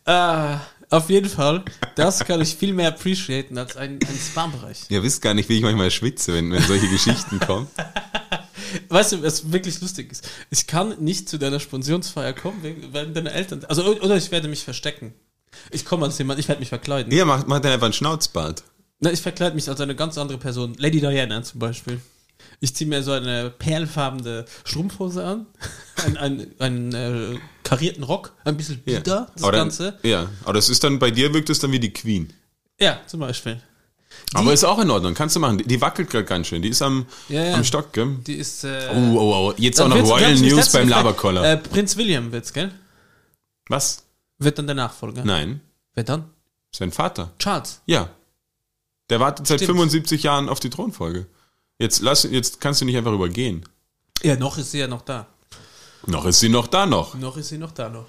[0.04, 4.80] Ah, auf jeden Fall, das kann ich viel mehr appreciaten als ein, ein Spa-Bereich.
[4.88, 7.68] Ihr wisst gar nicht, wie ich manchmal schwitze, wenn, wenn solche Geschichten kommen.
[8.88, 10.28] Weißt du, was wirklich lustig ist?
[10.50, 14.48] Ich kann nicht zu deiner Spensionsfeier kommen, wegen- weil deine Eltern, also, oder ich werde
[14.48, 15.14] mich verstecken.
[15.70, 17.12] Ich komme als jemand, ich werde mich verkleiden.
[17.12, 18.62] Ihr macht, macht dann einfach einen Schnauzbart.
[19.00, 20.74] Na, ich verkleide mich als eine ganz andere Person.
[20.78, 22.00] Lady Diana zum Beispiel.
[22.60, 25.46] Ich ziehe mir so eine perlfarbene Strumpfhose an,
[26.04, 26.16] einen,
[26.58, 28.98] einen, einen äh, karierten Rock, ein bisschen Ja.
[28.98, 29.98] bieder, das aber dann, Ganze.
[30.02, 32.32] Ja, aber das ist dann, bei dir wirkt es dann wie die Queen.
[32.80, 33.60] Ja, zum Beispiel.
[34.34, 35.58] aber ist auch in Ordnung, kannst du machen.
[35.58, 36.62] Die, die wackelt gerade ganz schön.
[36.62, 37.54] Die ist am, Ja, ja.
[37.54, 38.16] am Stock, gell?
[38.26, 38.64] Die ist.
[38.64, 39.54] Äh, Oh, oh, oh.
[39.56, 40.88] Jetzt auch dann noch Royal News beim.
[40.88, 41.44] Laberkoller.
[41.52, 42.70] Äh, Prinz William wird's, gell?
[43.68, 44.04] Was?
[44.44, 45.24] Wird dann der Nachfolger.
[45.24, 45.60] Nein.
[45.94, 46.30] Wer dann?
[46.70, 47.32] Sein Vater.
[47.38, 47.82] Charles.
[47.86, 48.10] Ja.
[49.10, 49.78] Der wartet seit Stimmt.
[49.78, 51.26] 75 Jahren auf die Thronfolge.
[51.78, 53.64] Jetzt, lass, jetzt kannst du nicht einfach übergehen.
[54.22, 55.26] Ja, noch ist sie ja noch da.
[56.06, 57.14] Noch ist sie noch da noch.
[57.14, 58.06] Noch ist sie noch da noch.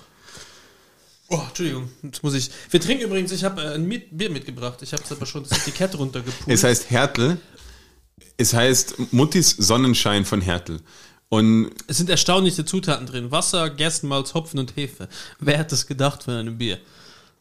[1.29, 2.51] Oh, Entschuldigung, jetzt muss ich.
[2.69, 4.81] Wir trinken übrigens, ich habe äh, ein Bier mitgebracht.
[4.81, 6.47] Ich habe es aber schon das Etikett runtergepult.
[6.47, 7.37] Es heißt Hertel.
[8.37, 10.81] Es heißt Muttis Sonnenschein von Hertel.
[11.33, 13.31] Und Es sind erstaunliche Zutaten drin.
[13.31, 15.09] Wasser, Gerstenmalz, Hopfen und Hefe.
[15.39, 16.79] Wer hätte es gedacht von einem Bier?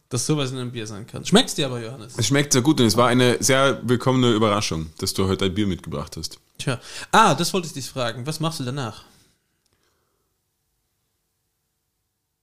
[0.09, 1.23] Dass sowas in einem Bier sein kann.
[1.23, 2.13] Schmeckt's dir aber, Johannes?
[2.17, 5.53] es schmeckt sehr gut und es war eine sehr willkommene Überraschung, dass du heute ein
[5.53, 6.39] Bier mitgebracht hast.
[6.57, 6.81] Tja.
[7.11, 8.25] Ah, das wollte ich dich fragen.
[8.25, 9.03] Was machst du danach?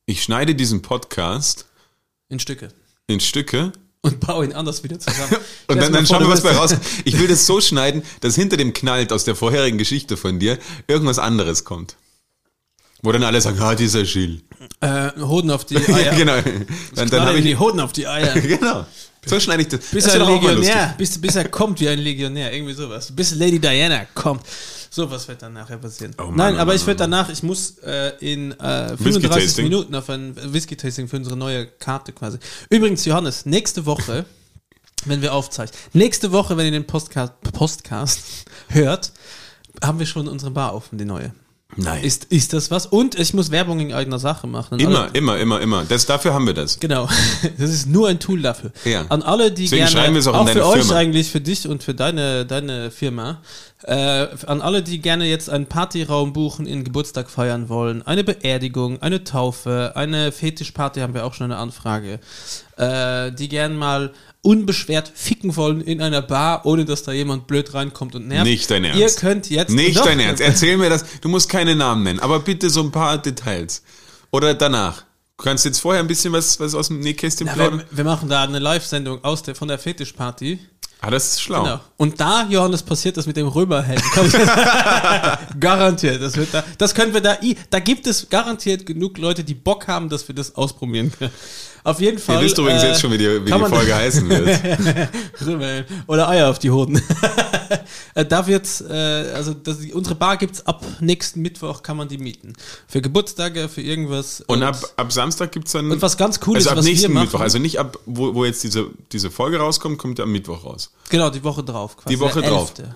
[0.06, 1.66] Ich schneide diesen Podcast
[2.28, 2.68] In Stücke.
[3.08, 5.36] in Stücke Und baue ihn anders wieder zusammen.
[5.66, 6.80] und dann, dann schauen wir, was bei wirst- raus.
[7.04, 10.58] Ich will das so schneiden, dass hinter dem Knallt aus der vorherigen Geschichte von dir
[10.86, 11.96] irgendwas anderes kommt.
[13.02, 14.40] Wo dann alle sagen, ah, dieser Gilles.
[14.80, 16.14] Äh, Hoden auf die Eier.
[16.14, 16.36] genau.
[16.94, 17.58] Dann, dann habe in die ich.
[17.58, 18.32] Hoden auf die Eier.
[18.40, 18.86] genau.
[19.24, 19.80] So schneide ich das.
[19.90, 20.24] Bis das er.
[20.26, 23.14] Legionär, bis, bis er kommt wie ein Legionär, irgendwie sowas.
[23.14, 24.42] Bis Lady Diana kommt.
[24.92, 26.14] Sowas wird dann nachher passieren.
[26.18, 28.96] Oh Mann, Nein, oh aber Mann, ich oh werde danach, ich muss äh, in äh,
[28.96, 29.64] 35 Whisky-Tasting.
[29.64, 32.38] Minuten auf ein Whisky-Tasting für unsere neue Karte quasi.
[32.70, 34.24] Übrigens, Johannes, nächste Woche,
[35.04, 38.20] wenn wir aufzeichnen, nächste Woche, wenn ihr den Postcast, Postcast
[38.68, 39.12] hört,
[39.82, 41.32] haben wir schon unsere Bar offen, die neue.
[41.76, 42.02] Nein.
[42.02, 42.86] Ist, ist das was?
[42.86, 44.78] Und ich muss Werbung in eigener Sache machen.
[44.80, 45.84] Immer, alle- immer, immer, immer.
[45.84, 46.80] Das, dafür haben wir das.
[46.80, 47.08] Genau.
[47.58, 48.70] Das ist nur ein Tool dafür.
[48.84, 49.04] Ja.
[49.08, 50.94] An alle, die Deswegen gerne, auch in für deine euch Firma.
[50.96, 53.40] eigentlich, für dich und für deine, deine Firma,
[53.84, 59.00] äh, an alle, die gerne jetzt einen Partyraum buchen, ihren Geburtstag feiern wollen, eine Beerdigung,
[59.00, 62.18] eine Taufe, eine Fetischparty haben wir auch schon eine Anfrage,
[62.76, 67.74] äh, die gern mal unbeschwert ficken wollen in einer Bar, ohne dass da jemand blöd
[67.74, 68.44] reinkommt und nervt.
[68.44, 69.00] Nicht dein Ernst.
[69.00, 69.70] Ihr könnt jetzt...
[69.70, 70.42] Nicht Doch, dein Ernst.
[70.42, 71.04] Erzähl mir das.
[71.20, 73.82] Du musst keine Namen nennen, aber bitte so ein paar Details.
[74.30, 75.04] Oder danach.
[75.36, 77.78] Du kannst jetzt vorher ein bisschen was, was aus dem Nähkästchen plaudern.
[77.90, 80.58] wir, wir machen da eine Live-Sendung aus der, von der Fetischparty.
[81.02, 81.62] Ah, das ist schlau.
[81.62, 81.80] Genau.
[81.96, 84.00] Und da, Johannes, passiert das mit dem Römerhelm.
[85.60, 86.20] Garantiert.
[86.20, 87.38] Das, wird da, das können wir da.
[87.70, 91.32] Da gibt es garantiert genug Leute, die Bock haben, dass wir das ausprobieren können.
[91.82, 92.36] Auf jeden Fall.
[92.36, 94.60] Ihr wisst übrigens äh, jetzt schon, wie die, wie die Folge heißen wird.
[95.46, 95.84] Römerhelm.
[96.06, 97.00] Oder Eier auf die Hoden.
[98.14, 98.92] Äh, da wird's, äh,
[99.32, 102.54] also das, unsere Bar gibt's ab nächsten Mittwoch, kann man die mieten.
[102.88, 104.42] Für Geburtstage, für irgendwas.
[104.48, 105.88] Und ab, ab Samstag gibt's dann.
[105.88, 107.26] und was ganz cool also ist, ab was wir nächsten machen.
[107.26, 107.40] Mittwoch.
[107.40, 110.89] Also nicht ab, wo, wo jetzt diese, diese Folge rauskommt, kommt am Mittwoch raus.
[111.08, 111.96] Genau, die Woche drauf.
[111.96, 112.72] Quasi, Die Woche drauf.
[112.78, 112.88] 11..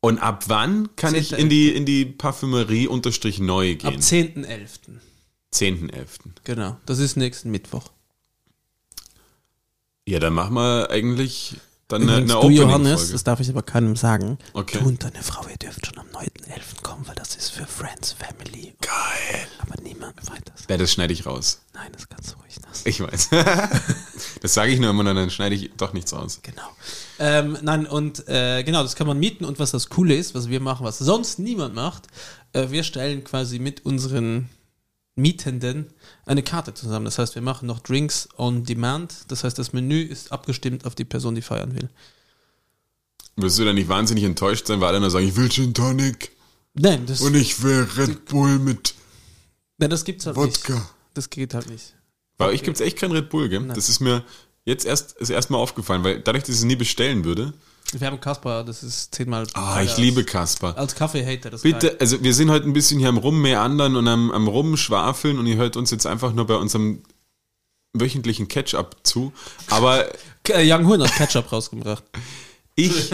[0.00, 1.36] Und ab wann kann ich 10.11..
[1.36, 4.00] in die, in die Parfümerie unterstrich neu Ab gehen?
[4.00, 4.68] 10.11.
[5.52, 6.06] 10.11.
[6.44, 7.90] Genau, das ist nächsten Mittwoch.
[10.06, 11.56] Ja, dann machen wir eigentlich
[11.88, 14.38] dann eine, Übrigens, eine du Johannes, das darf ich aber keinem sagen.
[14.54, 14.78] Okay.
[14.78, 16.82] Du und deine Frau, ihr dürft schon am 9.11.
[16.82, 18.74] kommen, weil das ist für Friends, Family.
[18.80, 19.46] Geil.
[19.58, 20.64] Aber niemand weiß das.
[20.68, 21.60] Ja, das schneide ich raus.
[21.74, 22.88] Nein, das kannst du ruhig lassen.
[22.88, 23.28] Ich weiß.
[24.42, 26.40] das sage ich nur immer, dann schneide ich doch nichts raus.
[26.42, 26.68] Genau.
[27.18, 29.44] Ähm, nein, und äh, genau, das kann man mieten.
[29.44, 32.08] Und was das Coole ist, was wir machen, was sonst niemand macht,
[32.52, 34.48] äh, wir stellen quasi mit unseren
[35.14, 35.86] Mietenden
[36.26, 37.06] eine Karte zusammen.
[37.06, 39.14] Das heißt, wir machen noch Drinks on Demand.
[39.28, 41.88] Das heißt, das Menü ist abgestimmt auf die Person, die feiern will.
[43.36, 46.32] Wirst du dann nicht wahnsinnig enttäuscht sein, weil alle nur sagen, ich will Gin Tonic
[46.74, 48.94] Nein, das, und ich will Red Bull mit
[49.78, 50.74] nein, das gibt's halt Wodka.
[50.74, 50.86] nicht.
[51.14, 51.94] Das geht halt nicht.
[52.36, 53.66] Bei euch gibt's echt kein Red Bull, gell?
[53.68, 54.22] Das ist mir
[54.66, 57.54] jetzt erst, ist erst mal aufgefallen, weil dadurch, dass ich es nie bestellen würde.
[57.92, 59.46] Wir haben Kaspar, das ist zehnmal.
[59.54, 60.76] Ah, ich liebe Kasper.
[60.76, 61.50] als Kaffee-Hater.
[61.50, 61.80] Das ist geil.
[61.80, 65.46] Bitte, also wir sind heute ein bisschen hier am Rummeandern und am, am Rumschwafeln und
[65.46, 67.02] ihr hört uns jetzt einfach nur bei unserem
[67.94, 69.32] wöchentlichen Catch-up zu.
[69.70, 70.04] Aber
[70.48, 72.02] Young Horn hat Ketchup rausgebracht.
[72.74, 73.12] ich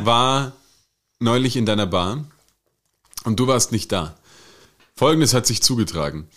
[0.00, 0.52] war
[1.18, 2.24] neulich in deiner Bar
[3.24, 4.14] und du warst nicht da.
[4.94, 6.28] Folgendes hat sich zugetragen.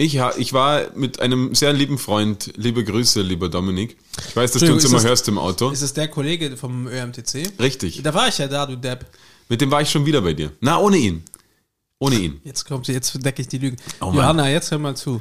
[0.00, 3.96] Ich, ich war mit einem sehr lieben Freund, liebe Grüße, lieber Dominik.
[4.28, 5.70] Ich weiß, dass du uns immer das- hörst im Auto.
[5.70, 7.52] Ist es der Kollege vom ÖMTC?
[7.60, 8.00] Richtig.
[8.04, 9.06] Da war ich ja da, du Depp.
[9.48, 10.52] Mit dem war ich schon wieder bei dir.
[10.60, 11.24] Na, ohne ihn.
[11.98, 12.40] Ohne ihn.
[12.44, 13.76] Jetzt kommt sie, jetzt decke ich die Lügen.
[14.00, 14.12] Oh.
[14.14, 15.20] Johanna, jetzt hör mal zu.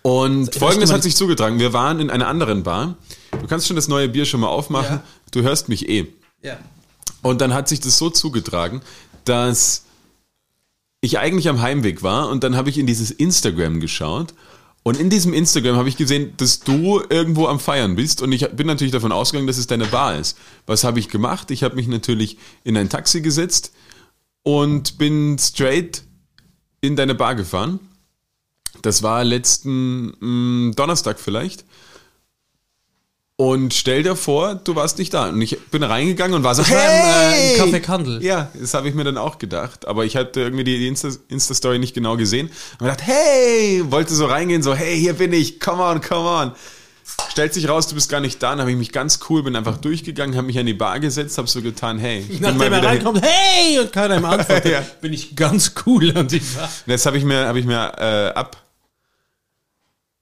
[0.00, 1.58] Und Ich folgendes hat sich zugetragen.
[1.58, 2.96] Wir waren in einer anderen Bar.
[3.32, 4.96] Du kannst schon das neue Bier schon mal aufmachen.
[4.96, 5.04] Ja.
[5.32, 6.06] Du hörst mich eh.
[6.40, 6.56] Ja.
[7.20, 8.80] Und dann hat sich das so zugetragen,
[9.26, 9.84] dass
[11.04, 14.34] ich eigentlich am Heimweg war und dann habe ich in dieses Instagram geschaut.
[14.82, 18.46] Und in diesem Instagram habe ich gesehen, dass du irgendwo am Feiern bist und ich
[18.48, 20.36] bin natürlich davon ausgegangen, dass es deine Bar ist.
[20.66, 21.50] Was habe ich gemacht?
[21.50, 23.72] Ich habe mich natürlich in ein Taxi gesetzt
[24.42, 26.02] und bin straight
[26.82, 27.80] in deine Bar gefahren.
[28.82, 30.12] Das war letzten
[30.68, 31.64] mh, Donnerstag vielleicht.
[33.36, 35.28] Und stell dir vor, du warst nicht da.
[35.30, 38.22] Und ich bin reingegangen und war so, war im, äh, im Café Kandel.
[38.22, 39.88] Ja, das habe ich mir dann auch gedacht.
[39.88, 42.48] Aber ich hatte irgendwie die Insta- Insta-Story nicht genau gesehen.
[42.78, 46.52] Und gedacht, hey, wollte so reingehen, so, hey, hier bin ich, come on, come on.
[47.32, 48.50] Stellt sich raus, du bist gar nicht da.
[48.50, 51.36] Dann habe ich mich ganz cool, bin einfach durchgegangen, habe mich an die Bar gesetzt,
[51.36, 54.84] habe so getan, hey, ich Nachdem er reinkommt, hey, und keiner ihm antwortet, Ja.
[55.00, 56.16] bin ich ganz cool.
[56.16, 58.62] Und ich war, Das habe ich mir, habe ich mir äh, ab,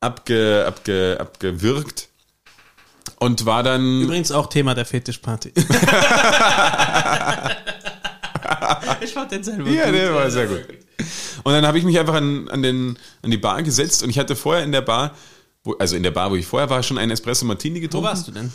[0.00, 2.08] abge, abge, abgewirkt
[3.22, 4.02] und war dann.
[4.02, 5.52] übrigens auch Thema der Fetischparty.
[9.00, 9.94] ich fand den selber Ja, gut.
[9.94, 10.60] der war sehr gut.
[11.42, 14.18] Und dann habe ich mich einfach an, an, den, an die Bar gesetzt und ich
[14.18, 15.16] hatte vorher in der Bar,
[15.64, 18.06] wo, also in der Bar, wo ich vorher war, schon einen Espresso Martini Wo getrunken.
[18.06, 18.52] warst du denn?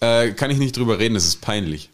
[0.00, 1.90] Äh, kann ich nicht drüber reden, das ist peinlich.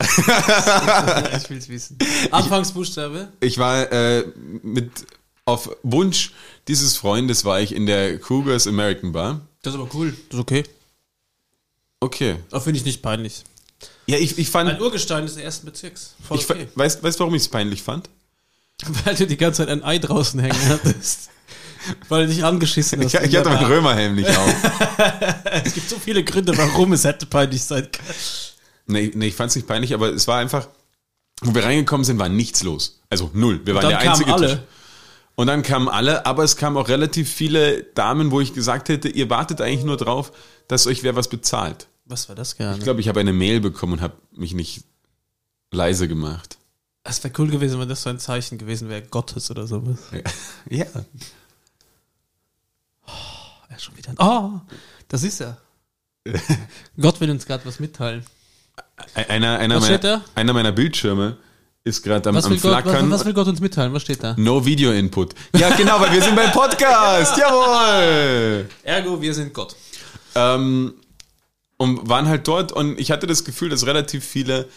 [1.36, 1.98] Ich will's wissen.
[2.30, 3.28] Anfangsbuchstabe?
[3.40, 4.24] Ich war äh,
[4.62, 4.90] mit,
[5.44, 6.32] auf Wunsch
[6.68, 9.40] dieses Freundes war ich in der Cougars American Bar.
[9.62, 10.12] Das ist aber cool.
[10.28, 10.64] Das ist okay.
[12.00, 12.36] Okay.
[12.50, 13.44] Das finde ich nicht peinlich.
[14.06, 16.14] Ja, ich, ich fand, Ein Urgestein des ersten Bezirks.
[16.26, 16.68] Voll ich, fa- okay.
[16.74, 18.08] weißt, weißt warum ich es peinlich fand?
[19.04, 21.30] Weil du die ganze Zeit ein Ei draußen hängen hattest.
[22.08, 23.14] Weil du dich angeschissen hast.
[23.14, 23.66] Ich, ich hatte meinen.
[23.66, 24.54] Römerhelm nicht auf.
[25.64, 28.14] Es gibt so viele Gründe, warum es hätte peinlich sein können.
[28.86, 30.68] Nee, nee ich fand es nicht peinlich, aber es war einfach,
[31.42, 33.00] wo wir reingekommen sind, war nichts los.
[33.10, 33.60] Also null.
[33.64, 34.48] Wir waren dann der kamen einzige alle.
[34.48, 34.58] Tisch.
[35.40, 39.08] Und dann kamen alle, aber es kamen auch relativ viele Damen, wo ich gesagt hätte,
[39.08, 40.32] ihr wartet eigentlich nur drauf,
[40.68, 41.88] dass euch wer was bezahlt.
[42.04, 42.76] Was war das gerne?
[42.76, 44.84] Ich glaube, ich habe eine Mail bekommen und habe mich nicht
[45.70, 46.58] leise gemacht.
[47.04, 49.96] Es wäre cool gewesen, wenn das so ein Zeichen gewesen wäre, Gottes oder sowas.
[50.68, 50.84] Ja.
[53.70, 54.12] Er ist schon wieder.
[54.18, 54.60] Oh,
[55.08, 55.56] das ist er.
[57.00, 58.26] Gott will uns gerade was mitteilen.
[59.14, 61.38] Einer, einer, Was meiner, einer meiner Bildschirme
[61.84, 63.10] ist gerade am, Was am will, Gott, was, Flackern.
[63.10, 63.92] was will Gott uns mitteilen?
[63.92, 64.34] Was steht da?
[64.36, 65.34] no Video Input.
[65.56, 67.36] Ja, genau, weil wir sind beim Podcast.
[67.38, 68.68] Jawohl.
[68.82, 69.74] Ergo, wir sind Gott.
[70.34, 70.94] Ähm,
[71.78, 74.68] und waren halt dort und ich hatte das Gefühl, dass relativ viele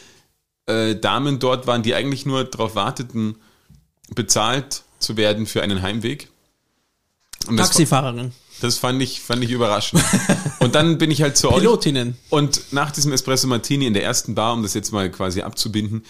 [0.65, 3.35] äh, Damen dort waren, die eigentlich nur darauf warteten,
[4.15, 6.29] bezahlt zu werden für einen Heimweg.
[7.47, 8.31] Und das, Taxifahrerin.
[8.61, 10.01] das fand ich, fand ich überraschend.
[10.59, 11.59] Und dann bin ich halt zu euch.
[11.59, 12.17] Pilotinnen.
[12.29, 16.05] Und nach diesem Espresso Martini in der ersten Bar, um das jetzt mal quasi abzubinden,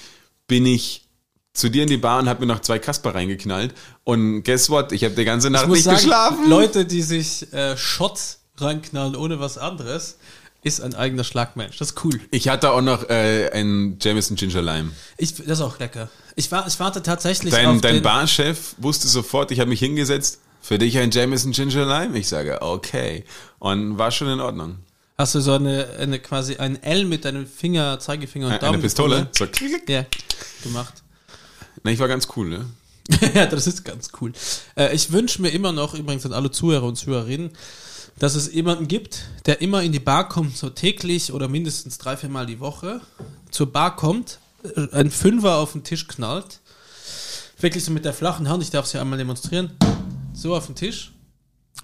[0.48, 1.08] bin ich
[1.54, 3.74] zu dir in die Bar und habe mir noch zwei Kasper reingeknallt.
[4.04, 4.92] Und guess what?
[4.92, 6.50] Ich habe die ganze Nacht nicht sagen, geschlafen.
[6.50, 10.18] Leute, die sich äh, Shots reinknallen ohne was anderes,
[10.64, 11.78] ist ein eigener Schlagmensch.
[11.78, 12.20] Das ist cool.
[12.32, 14.92] Ich hatte auch noch äh, einen Jameson Ginger Lime.
[15.18, 16.10] Ich, das ist auch lecker.
[16.36, 20.40] Ich, war, ich warte tatsächlich Dein, auf dein Barchef wusste sofort, ich habe mich hingesetzt,
[20.62, 22.18] für dich ein Jameson Ginger Lime?
[22.18, 23.26] Ich sage, okay.
[23.60, 24.78] Und war schon in Ordnung.
[25.18, 28.82] Hast du so eine, eine quasi ein L mit deinem Finger, Zeigefinger und Eine Daumen?
[28.82, 29.28] Pistole?
[29.32, 29.88] So, klick.
[29.88, 30.06] Ja,
[30.64, 31.04] gemacht.
[31.84, 32.66] Na, ich war ganz cool, ne?
[33.34, 34.34] ja, das ist ganz cool.
[34.76, 37.52] Äh, ich wünsche mir immer noch, übrigens an alle Zuhörer und Zuhörerinnen,
[38.18, 42.18] dass es jemanden gibt, der immer in die Bar kommt, so täglich oder mindestens drei,
[42.18, 43.02] vier Mal die Woche,
[43.52, 44.40] zur Bar kommt,
[44.76, 46.60] äh, ein Fünfer auf den Tisch knallt,
[47.60, 49.72] wirklich so mit der flachen Hand, ich darf es ja einmal demonstrieren,
[50.34, 51.13] so auf den Tisch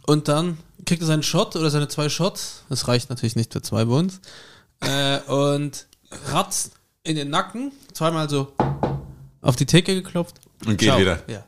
[0.09, 3.61] und dann kriegt er seinen Shot oder seine zwei Shots, das reicht natürlich nicht für
[3.61, 4.19] zwei bei uns,
[4.81, 5.85] äh, und
[6.31, 6.71] ratzt
[7.03, 8.53] in den Nacken, zweimal so
[9.41, 10.35] auf die Theke geklopft.
[10.65, 11.21] Und geht wieder.
[11.27, 11.45] Ja.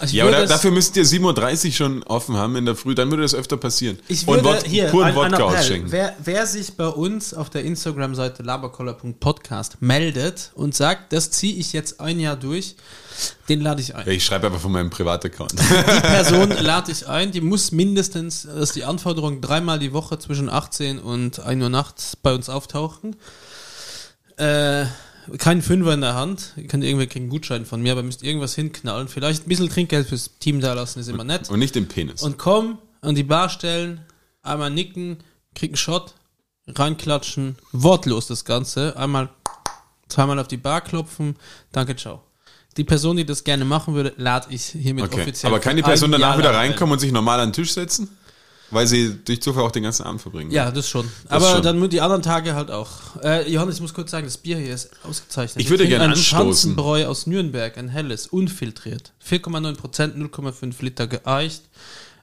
[0.00, 3.10] Also Ja, aber dafür müsst ihr 7.30 Uhr schon offen haben in der Früh, dann
[3.10, 3.98] würde das öfter passieren.
[4.08, 5.58] Ich Und würde Wod- hier puren ein, Wodka Appell.
[5.58, 5.92] ausschenken.
[5.92, 11.72] Wer, wer sich bei uns auf der Instagram-Seite labercoller.podcast meldet und sagt, das ziehe ich
[11.72, 12.74] jetzt ein Jahr durch,
[13.48, 14.08] den lade ich ein.
[14.08, 15.52] Ich schreibe einfach von meinem Privataccount.
[15.52, 15.56] Die
[16.00, 20.48] Person lade ich ein, die muss mindestens, das ist die Anforderung, dreimal die Woche zwischen
[20.48, 23.16] 18 und 1 Uhr nachts bei uns auftauchen.
[24.36, 24.86] Äh,
[25.38, 28.22] kein Fünfer in der Hand, ihr könnt irgendwie kriegen einen Gutschein von mir, aber müsst
[28.22, 29.08] irgendwas hinknallen.
[29.08, 31.48] Vielleicht ein bisschen Trinkgeld fürs Team da lassen, ist immer nett.
[31.50, 32.22] Und nicht den Penis.
[32.22, 34.00] Und komm an die Bar stellen,
[34.42, 35.18] einmal nicken,
[35.54, 36.14] krieg einen Shot,
[36.66, 39.28] reinklatschen, wortlos das Ganze, einmal,
[40.08, 41.36] zweimal auf die Bar klopfen,
[41.72, 42.22] danke, ciao.
[42.76, 45.22] Die Person, die das gerne machen würde, lade ich hiermit Okay.
[45.22, 45.52] offiziell.
[45.52, 48.08] Aber kann die Person danach wieder reinkommen und sich normal an den Tisch setzen?
[48.70, 50.50] Weil sie durch Zufall auch den ganzen Abend verbringen.
[50.50, 51.08] Ja, das schon.
[51.28, 51.62] Aber schon.
[51.62, 52.90] dann die anderen Tage halt auch.
[53.22, 55.62] Äh, Johannes, ich muss kurz sagen, das Bier hier ist ausgezeichnet.
[55.62, 56.46] Ich würde gerne trinken ein anstoßen.
[56.46, 59.12] Schanzenbräu aus Nürnberg, ein helles, unfiltriert.
[59.24, 61.62] 4,9 Prozent, 0,5 Liter geeicht.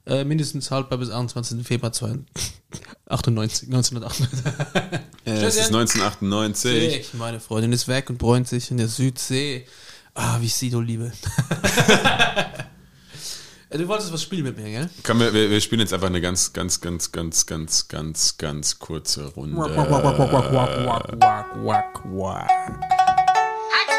[0.05, 1.65] Äh, mindestens haltbar bis 21.
[1.65, 1.91] Februar
[3.07, 4.27] 98, 1998.
[5.23, 6.95] Äh, es ist 1998.
[6.95, 9.67] Ich, meine Freundin ist weg und bräunt sich in der Südsee.
[10.13, 11.09] Ah, wie ich Sido liebe.
[13.69, 14.89] du wolltest was spielen mit mir, gell?
[15.03, 19.27] Komm, wir, wir spielen jetzt einfach eine ganz, ganz, ganz, ganz, ganz, ganz, ganz kurze
[19.27, 19.57] Runde.
[19.57, 19.73] Halt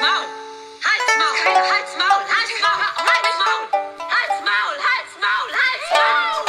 [0.02, 0.26] Maul!
[0.84, 1.36] Halt's Maul!
[1.44, 2.24] Keine Halt's Maul!
[2.28, 2.84] Halt's Maul!
[3.08, 3.64] Halt's Maul!
[4.12, 4.76] Halt's Maul!
[4.84, 5.48] Halt's Maul!
[5.56, 6.44] Halt's Maul!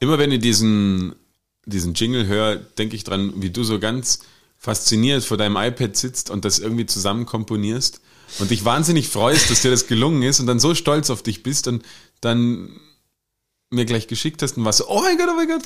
[0.00, 1.14] Immer wenn ihr diesen
[1.66, 4.20] diesen Jingle höre, denke ich dran, wie du so ganz
[4.58, 8.00] fasziniert vor deinem iPad sitzt und das irgendwie zusammen komponierst
[8.38, 11.42] und dich wahnsinnig freust, dass dir das gelungen ist und dann so stolz auf dich
[11.42, 11.84] bist und
[12.20, 12.80] dann
[13.70, 15.62] mir gleich geschickt hast und warst so, oh mein Gott, oh mein Gott.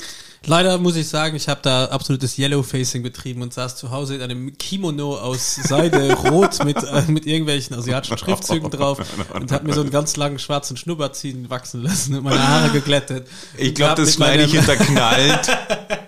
[0.47, 4.23] Leider muss ich sagen, ich habe da absolutes Yellow-Facing betrieben und saß zu Hause in
[4.23, 8.99] einem Kimono aus Seide rot mit, äh, mit irgendwelchen asiatischen Schriftzügen drauf
[9.35, 12.71] und habe mir so einen ganz langen schwarzen Schnurrbart ziehen wachsen lassen und meine Haare
[12.71, 13.27] geglättet.
[13.55, 15.47] Ich glaube, das schneide ich hinterknallt,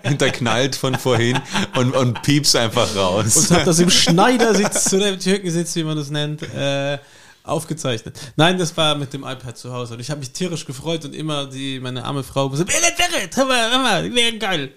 [0.02, 1.38] hinterknallt von vorhin
[1.76, 3.36] und, und pieps einfach raus.
[3.36, 6.98] und habe das im Schneidersitz oder im Türkensitz, wie man das nennt, äh,
[7.44, 8.18] aufgezeichnet.
[8.36, 11.14] Nein, das war mit dem iPad zu Hause und ich habe mich tierisch gefreut und
[11.14, 14.72] immer die meine arme Frau so, Berit, Berit, hör mal, hör mal, wäre geil.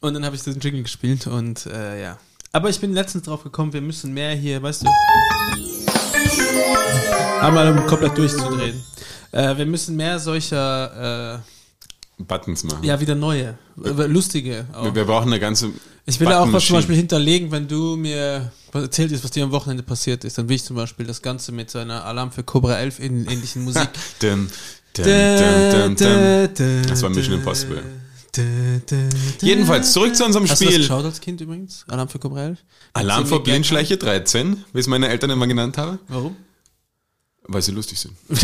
[0.00, 2.18] Und dann habe ich diesen Jingle gespielt und äh, ja.
[2.52, 4.88] Aber ich bin letztens drauf gekommen, wir müssen mehr hier, weißt du,
[7.40, 8.84] einmal um komplett durchzudrehen.
[9.32, 11.42] Äh, wir müssen mehr solcher,
[12.18, 12.84] Buttons machen.
[12.84, 14.94] ja, wieder neue, äh, lustige auch.
[14.94, 15.70] Wir, brauchen eine ganze.
[16.06, 16.76] Ich will auch was zum.
[16.76, 20.48] Beispiel hinterlegen, wenn du mir was erzählt hast, was dir am Wochenende passiert ist, dann
[20.48, 23.64] will ich zum Beispiel das Ganze mit so einer Alarm für Cobra 11 in ähnlichen
[23.64, 23.88] Musik.
[24.20, 24.48] Dum,
[24.96, 26.48] dum, dum.
[26.88, 27.82] Das war Mission Impossible.
[29.40, 30.82] Jedenfalls, zurück zu unserem Hast du das Spiel.
[30.82, 31.84] geschaut als Kind übrigens?
[31.88, 32.58] Alarm für Cobra 11?
[32.92, 33.42] Alarm vor.
[33.42, 36.36] Blindschleiche 13, wie es meine Eltern immer genannt haben, Warum?
[37.46, 38.14] weil sie lustig sind.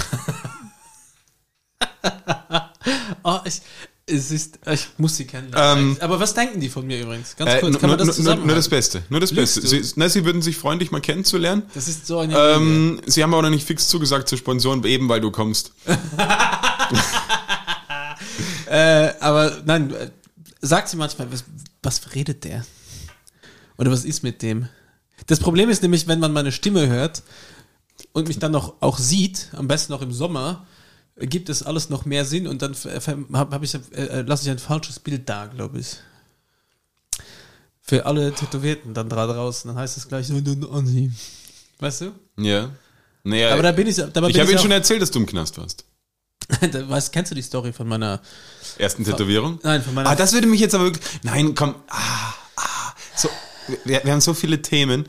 [3.25, 3.61] Oh, ich,
[4.07, 5.91] es ist, ich muss sie kennenlernen.
[5.93, 7.37] Ähm, Aber was denken die von mir übrigens?
[7.37, 8.47] Ganz Äh, kurz, nur, kann man das zusammen?
[8.47, 9.03] nur das Beste.
[9.09, 9.83] Nur das Lügst Beste.
[9.85, 11.63] Sie, na, sie würden sich freuen, dich mal kennenzulernen.
[11.75, 12.37] Das ist so eine.
[12.37, 15.73] Ähm, sie haben aber noch nicht fix zugesagt zur Sponsoren, eben weil du kommst.
[18.67, 20.11] Äh, aber nein, äh,
[20.61, 21.45] sagt sie manchmal, was,
[21.83, 22.65] was redet der?
[23.79, 24.69] Oder was ist mit dem?
[25.27, 27.23] Das Problem ist nämlich, wenn man meine Stimme hört
[28.13, 30.70] und mich dann noch auch sieht, am besten noch im Sommer, äh,
[31.21, 34.51] gibt es alles noch mehr Sinn und dann habe hab ich, äh, äh, lasse ich
[34.51, 35.97] ein falsches Bild da, glaube ich.
[37.83, 42.13] Für alle Tätowierten dann da draußen, dann heißt es gleich, weißt du?
[42.39, 42.71] Ja.
[43.23, 45.19] Naja, Aber da bin ich, ich bin habe ich Ihnen auch, schon erzählt, dass du
[45.19, 45.85] im Knast warst.
[46.73, 48.21] da, weißt, kennst du die Story von meiner,
[48.79, 49.59] Ersten Tätowierung?
[49.63, 51.05] nein, von meiner Ah, das würde mich jetzt aber wirklich.
[51.23, 51.75] Nein, komm.
[51.89, 52.95] Ah, ah.
[53.15, 53.29] So,
[53.85, 55.07] wir, wir haben so viele Themen.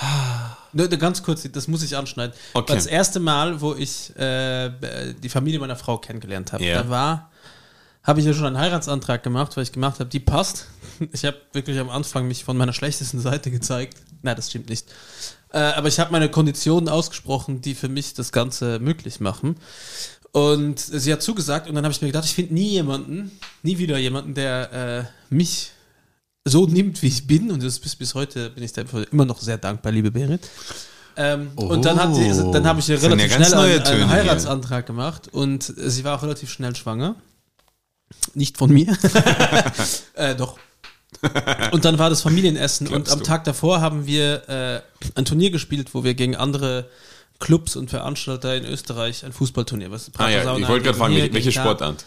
[0.00, 2.34] Nur, nur ganz kurz, das muss ich anschneiden.
[2.54, 2.74] Okay.
[2.74, 4.70] Das erste Mal, wo ich äh,
[5.22, 6.82] die Familie meiner Frau kennengelernt habe, Ja.
[6.82, 7.30] da war,
[8.02, 10.68] habe ich ja schon einen Heiratsantrag gemacht, weil ich gemacht habe, die passt.
[11.12, 13.98] Ich habe wirklich am Anfang mich von meiner schlechtesten Seite gezeigt.
[14.22, 14.86] Na, das stimmt nicht.
[15.52, 19.56] Äh, aber ich habe meine Konditionen ausgesprochen, die für mich das Ganze möglich machen.
[20.32, 23.30] Und sie hat zugesagt und dann habe ich mir gedacht, ich finde nie jemanden,
[23.62, 25.72] nie wieder jemanden, der äh, mich
[26.46, 27.50] so nimmt, wie ich bin.
[27.50, 30.48] Und das bis, bis heute bin ich dafür immer noch sehr dankbar, liebe Berit.
[31.16, 32.52] Ähm, und dann, hat sie, Oh.
[32.52, 34.08] dann habe ich ihr relativ ja schnell einen, einen hier.
[34.10, 37.16] Heiratsantrag gemacht und sie war auch relativ schnell schwanger.
[38.34, 38.96] Nicht von mir.
[40.14, 40.58] äh, doch.
[41.72, 43.24] Und dann war das Familienessen und Glaubst am du?
[43.24, 44.80] Tag davor haben wir äh,
[45.14, 46.88] ein Turnier gespielt, wo wir gegen andere
[47.38, 49.90] Clubs und Veranstalter in Österreich ein Fußballturnier.
[49.90, 51.60] Was Ah ja, ich wollte gerade fragen, hier, welche, da.
[51.62, 52.04] Sportart?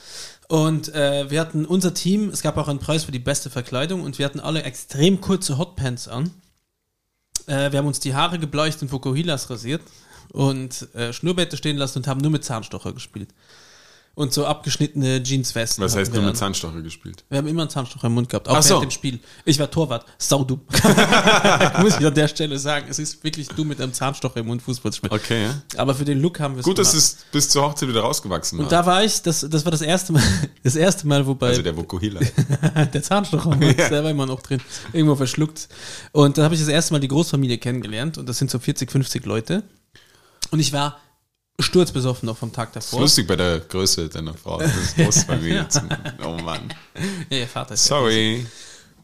[0.49, 4.01] Und äh, wir hatten unser Team, es gab auch einen Preis für die beste Verkleidung
[4.01, 6.31] und wir hatten alle extrem kurze Hotpants an.
[7.45, 9.83] Äh, wir haben uns die Haare gebleicht und Vokuhilas rasiert
[10.33, 13.29] und äh, Schnurrbärte stehen lassen und haben nur mit Zahnstocher gespielt.
[14.19, 15.81] Und so abgeschnittene Jeanswesten.
[15.81, 16.35] Was heißt du mit.
[16.35, 17.23] Zahnstocher gespielt?
[17.29, 18.71] Wir haben immer einen Zahnstocher im Mund gehabt, auch Ach so.
[18.71, 19.19] während dem Spiel.
[19.45, 20.59] Ich war Torwart, saudumm.
[21.79, 24.61] Muss ich an der Stelle sagen, es ist wirklich du mit einem Zahnstocher im Mund
[24.61, 25.13] Fußball spielen.
[25.13, 25.61] Okay, ja.
[25.77, 28.57] Aber für den Look haben wir es Gut, dass es bis zur Hochzeit wieder rausgewachsen
[28.57, 28.65] war.
[28.65, 30.23] Und da war ich, das, das war das erste Mal,
[30.63, 32.19] das erste Mal, wobei also der Vokuhila.
[32.93, 33.87] der Zahnstocher ja.
[33.87, 34.59] der war immer noch drin,
[34.91, 35.69] irgendwo verschluckt.
[36.11, 38.91] Und dann habe ich das erste Mal die Großfamilie kennengelernt und das sind so 40,
[38.91, 39.63] 50 Leute.
[40.51, 40.99] Und ich war
[41.59, 43.01] sturzbesoffen noch vom Tag Das ist davor.
[43.03, 44.59] lustig bei der Größe deiner Frau.
[44.59, 45.67] Das ist Großfamilie.
[46.25, 46.73] Oh Mann.
[47.29, 48.45] Ja, ihr Vater ist Sorry.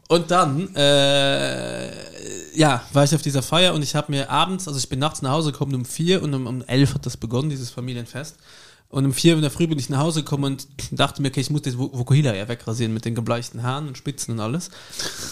[0.08, 4.78] Und dann, äh, ja, war ich auf dieser Feier und ich habe mir abends, also
[4.78, 7.50] ich bin nachts nach Hause gekommen um vier und um, um elf hat das begonnen,
[7.50, 8.36] dieses Familienfest.
[8.88, 11.40] Und um vier in der Früh bin ich nach Hause gekommen und dachte mir, okay,
[11.40, 14.70] ich muss das Vo- Vokuhila ja wegrasieren mit den gebleichten Haaren und Spitzen und alles.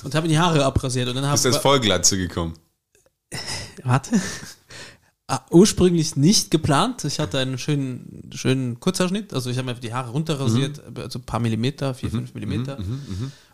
[0.02, 2.54] Und habe mir die Haare abrasiert und dann habe Bist als Vollglatze gekommen.
[3.84, 4.20] Warte.
[5.26, 7.02] Ah, ursprünglich nicht geplant.
[7.04, 9.32] Ich hatte einen schönen, schönen Kurzhaarschnitt.
[9.32, 12.78] Also ich habe mir die Haare runterrasiert, also ein paar Millimeter, vier, fünf Millimeter.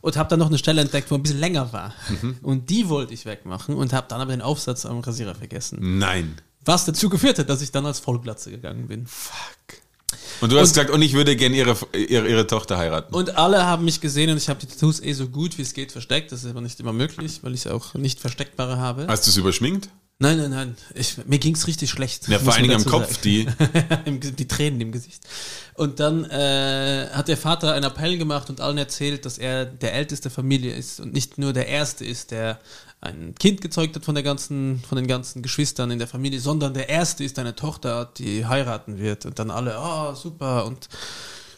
[0.00, 1.94] Und habe dann noch eine Stelle entdeckt, wo ein bisschen länger war.
[2.42, 5.98] Und die wollte ich wegmachen und habe dann aber den Aufsatz am Rasierer vergessen.
[5.98, 6.34] Nein.
[6.64, 9.06] Was dazu geführt hat, dass ich dann als Vollglatze gegangen bin.
[10.40, 13.14] Und du hast gesagt, und ich würde gerne ihre, ihre, ihre Tochter heiraten.
[13.14, 15.72] Und alle haben mich gesehen und ich habe die Tattoos eh so gut wie es
[15.72, 16.32] geht versteckt.
[16.32, 19.06] Das ist aber nicht immer möglich, weil ich auch nicht versteckbare habe.
[19.06, 19.88] Hast du es überschminkt?
[20.22, 20.76] Nein, nein, nein.
[20.94, 22.28] Ich, mir ging's richtig schlecht.
[22.28, 23.22] Ja, vor allen Dingen am Kopf, sagen.
[23.24, 24.20] die.
[24.36, 25.22] Die Tränen im Gesicht.
[25.74, 29.94] Und dann äh, hat der Vater einen Appell gemacht und allen erzählt, dass er der
[29.94, 32.60] älteste Familie ist und nicht nur der erste ist, der
[33.00, 36.74] ein Kind gezeugt hat von der ganzen, von den ganzen Geschwistern in der Familie, sondern
[36.74, 39.24] der erste ist eine Tochter, die heiraten wird.
[39.24, 40.66] Und dann alle, oh, super.
[40.66, 40.90] Und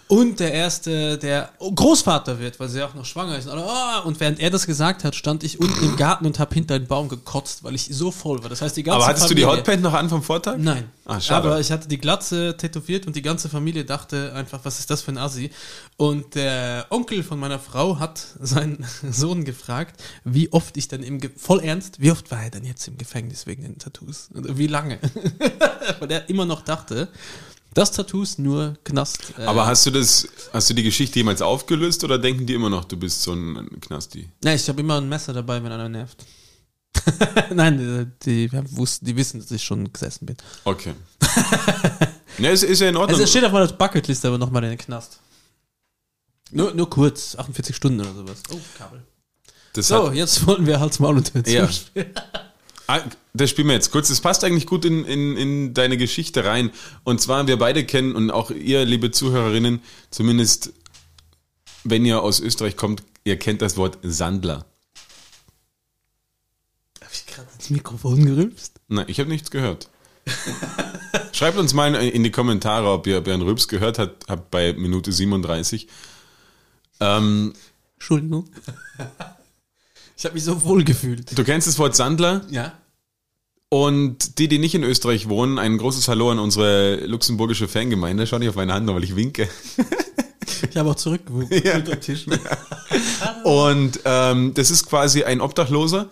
[0.09, 3.49] und der erste, der Großvater wird, weil sie auch noch schwanger ist.
[3.49, 3.59] Und,
[4.05, 6.87] und während er das gesagt hat, stand ich unten im Garten und habe hinter einen
[6.87, 8.51] Baum gekotzt, weil ich so voll war.
[8.51, 10.57] Das heißt, die ganze Aber hattest du die Familie- Hotpant noch an vom Vortag?
[10.59, 10.91] Nein.
[11.05, 11.49] Ah, schade.
[11.49, 15.03] Aber ich hatte die Glatze tätowiert und die ganze Familie dachte einfach, was ist das
[15.03, 15.51] für ein Assi?
[15.97, 21.21] Und der Onkel von meiner Frau hat seinen Sohn gefragt, wie oft ich dann im,
[21.21, 24.29] Ge voll ernst, wie oft war er denn jetzt im Gefängnis wegen den Tattoos?
[24.35, 24.99] Und wie lange?
[26.01, 27.09] Weil er immer noch dachte,
[27.75, 29.35] dass Tattoos nur Knast.
[29.39, 32.71] Äh, Aber hast du das, hast du die Geschichte jemals aufgelöst oder denken die immer
[32.71, 34.29] noch, du bist so ein Knasti?
[34.43, 36.25] Nein, ich habe immer ein Messer dabei, wenn einer nervt.
[37.55, 37.79] Nein,
[38.25, 40.37] die, die, wussten, die wissen, dass ich schon gesessen bin.
[40.65, 40.95] Okay.
[42.39, 43.15] ja, ist, ist ja in Ordnung.
[43.15, 45.19] Also es steht auf meiner Bucketliste aber nochmal in den Knast.
[46.51, 48.43] Nur, nur kurz, 48 Stunden oder sowas.
[48.53, 49.03] Oh, Kabel.
[49.73, 51.69] das So, jetzt wollen wir Hals, Maul und Tür Ja.
[52.87, 53.01] ah,
[53.35, 54.09] das spielen wir jetzt kurz.
[54.09, 56.71] Das passt eigentlich gut in, in, in deine Geschichte rein.
[57.05, 59.81] Und zwar, wir beide kennen und auch ihr, liebe Zuhörerinnen,
[60.11, 60.73] zumindest
[61.85, 64.67] wenn ihr aus Österreich kommt, ihr kennt das Wort Sandler.
[67.01, 68.81] Hab ich gerade ins Mikrofon gerülpst?
[68.89, 69.89] Nein, ich habe nichts gehört.
[71.33, 75.11] Schreibt uns mal in die Kommentare, ob ihr, einen Rübs gehört habt, habt bei Minute
[75.11, 75.89] 37.
[77.01, 77.55] Ähm,
[77.95, 78.49] Entschuldigung.
[80.17, 81.37] Ich habe mich so wohl gefühlt.
[81.37, 82.73] du kennst das Wort Sandler Ja?
[83.69, 88.27] und die, die nicht in Österreich wohnen, ein großes Hallo an unsere luxemburgische Fangemeinde.
[88.27, 89.49] Schau nicht auf meine Hand, weil ich winke.
[90.71, 91.61] Ich habe auch zurückgewunken.
[91.65, 91.75] Ja.
[91.77, 92.25] Unter Tisch.
[93.45, 96.09] Und ähm, das ist quasi ein Obdachloser.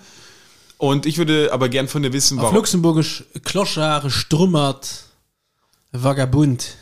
[0.77, 2.57] Und ich würde aber gern von dir wissen, Auf warum.
[2.57, 5.05] Luxemburgisch Kloschare, Strummert,
[5.93, 6.75] Vagabund.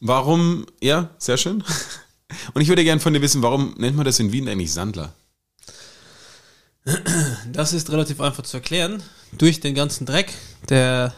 [0.00, 1.64] Warum, ja, sehr schön.
[2.52, 5.14] Und ich würde gern von dir wissen, warum nennt man das in Wien eigentlich Sandler?
[7.52, 9.02] Das ist relativ einfach zu erklären.
[9.32, 10.32] Durch den ganzen Dreck,
[10.68, 11.12] der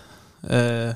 [0.48, 0.94] äh,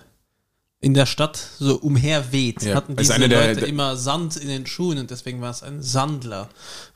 [0.83, 4.49] in der Stadt so umherweht, Ja, hatten diese eine der- Leute der- immer Sand in
[4.49, 6.49] den Schuhen und deswegen war es ein Sandler.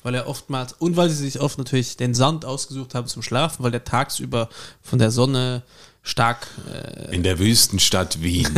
[0.03, 3.63] Weil er oftmals, und weil sie sich oft natürlich den Sand ausgesucht haben zum Schlafen,
[3.65, 4.49] weil der tagsüber
[4.81, 5.63] von der Sonne
[6.03, 8.49] stark äh, In der Wüstenstadt Wien.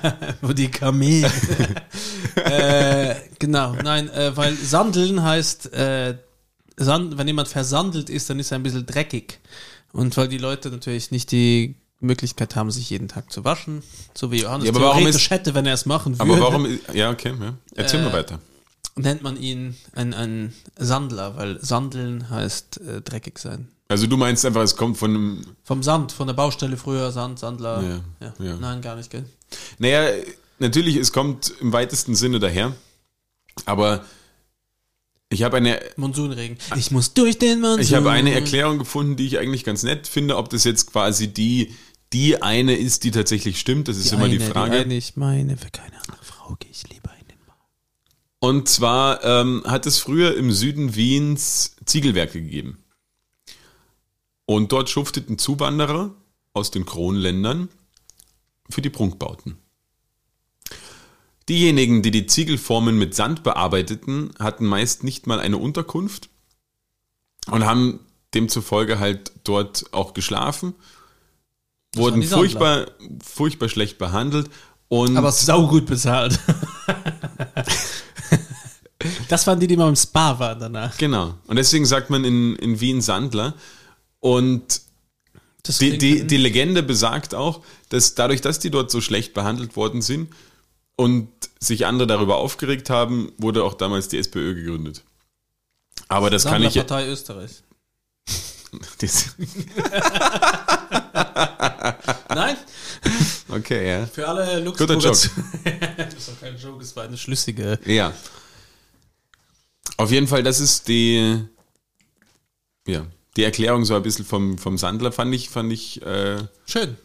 [0.40, 1.24] wo die Kamel.
[2.36, 6.14] äh, genau, nein, äh, weil Sandeln heißt, äh,
[6.76, 9.38] Sand, wenn jemand versandelt ist, dann ist er ein bisschen dreckig.
[9.92, 13.82] Und weil die Leute natürlich nicht die Möglichkeit haben, sich jeden Tag zu waschen,
[14.14, 16.40] so wie Johannes Ja, aber warum theoretisch ist- hätte, wenn er es machen würde, Aber
[16.40, 17.54] warum, ja, okay, ja.
[17.74, 18.40] Erzähl Äh, mal weiter.
[18.96, 23.68] nennt man ihn ein, ein Sandler, weil Sandeln heißt äh, dreckig sein.
[23.88, 27.38] Also du meinst einfach, es kommt von einem, Vom Sand, von der Baustelle früher, Sand,
[27.38, 28.02] Sandler.
[28.20, 28.56] Ja, ja.
[28.56, 29.24] Nein, gar nicht, gell?
[29.78, 30.08] naja,
[30.58, 32.72] natürlich, es kommt im weitesten Sinne daher,
[33.66, 34.04] aber
[35.32, 36.58] ich habe eine, Monsunregen.
[36.76, 37.80] Ich muss durch den Monsun.
[37.80, 41.28] ich habe eine Erklärung gefunden, die ich eigentlich ganz nett finde, ob das jetzt quasi
[41.32, 41.74] die,
[42.12, 44.76] die eine ist, die tatsächlich stimmt, das ist immer die eine, Frage.
[44.76, 47.54] Die eine, ich meine, für keine andere Frau gehe ich lieber in den Bau.
[48.40, 52.78] Und zwar ähm, hat es früher im Süden Wiens Ziegelwerke gegeben.
[54.44, 56.14] Und dort schufteten Zuwanderer
[56.52, 57.68] aus den Kronländern
[58.68, 59.61] für die Prunkbauten.
[61.52, 66.30] Diejenigen, die die Ziegelformen mit Sand bearbeiteten, hatten meist nicht mal eine Unterkunft
[67.50, 68.00] und haben
[68.32, 70.72] demzufolge halt dort auch geschlafen,
[71.94, 72.86] waren wurden furchtbar,
[73.22, 74.48] furchtbar schlecht behandelt
[74.88, 76.40] und Aber saugut bezahlt.
[79.28, 80.96] das waren die, die mal im Spa waren danach.
[80.96, 81.34] Genau.
[81.48, 83.52] Und deswegen sagt man in, in Wien Sandler.
[84.20, 84.80] Und
[85.64, 89.76] Das die, die, die Legende besagt auch, dass dadurch, dass die dort so schlecht behandelt
[89.76, 90.30] worden sind
[91.02, 91.28] und
[91.60, 95.02] sich andere darüber aufgeregt haben, wurde auch damals die SPÖ gegründet.
[96.08, 96.74] Aber das kann ich.
[96.74, 97.62] Partei Österreich.
[102.28, 102.56] Nein,
[103.48, 104.06] Okay, ja.
[104.06, 105.10] für alle Guter Luxemburger.
[105.10, 105.30] Joke.
[105.96, 107.78] das ist doch kein Joke, es war eine schlüssige.
[107.84, 108.12] Ja.
[109.98, 111.44] Auf jeden Fall, das ist die,
[112.86, 116.96] ja, die Erklärung so ein bisschen vom, vom Sandler, fand ich, fand ich, äh, Schön.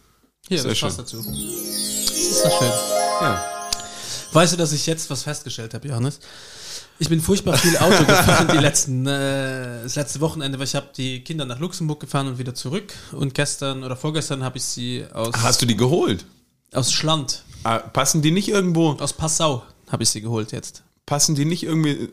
[0.48, 0.98] Hier, das passt schön.
[1.04, 1.16] dazu.
[1.18, 2.68] Das ist doch schön.
[3.20, 3.57] ja.
[4.32, 6.20] Weißt du, dass ich jetzt was festgestellt habe, Johannes?
[7.00, 10.88] Ich bin furchtbar viel Auto gefahren die letzten, äh, das letzte Wochenende, weil ich habe
[10.96, 12.92] die Kinder nach Luxemburg gefahren und wieder zurück.
[13.12, 16.24] Und gestern oder vorgestern habe ich sie aus, Hast du die geholt?
[16.74, 20.82] aus Schland, Ah, passen die nicht irgendwo, aus Passau habe ich sie geholt jetzt.
[21.06, 22.08] passen die nicht irgendwie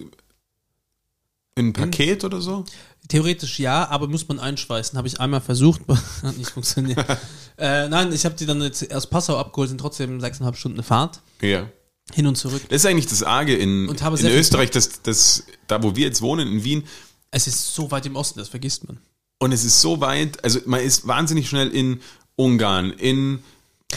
[1.56, 2.64] in ein Paket oder so?
[3.10, 4.98] Theoretisch ja, aber muss man einschweißen.
[4.98, 5.82] Habe ich einmal versucht,
[6.24, 7.04] hat nicht funktioniert.
[7.58, 11.22] äh, nein, ich habe die dann jetzt aus Passau abgeholt, sind trotzdem sechseinhalb Stunden Fahrt.
[11.42, 11.70] Ja.
[12.14, 12.62] Hin und zurück.
[12.70, 16.48] Das ist eigentlich das Arge in, in Österreich, das, das, da wo wir jetzt wohnen,
[16.48, 16.84] in Wien,
[17.32, 19.00] Es ist so weit im Osten, das vergisst man.
[19.40, 22.00] und es ist so weit, also man ist wahnsinnig schnell in
[22.36, 23.44] Ungarn, in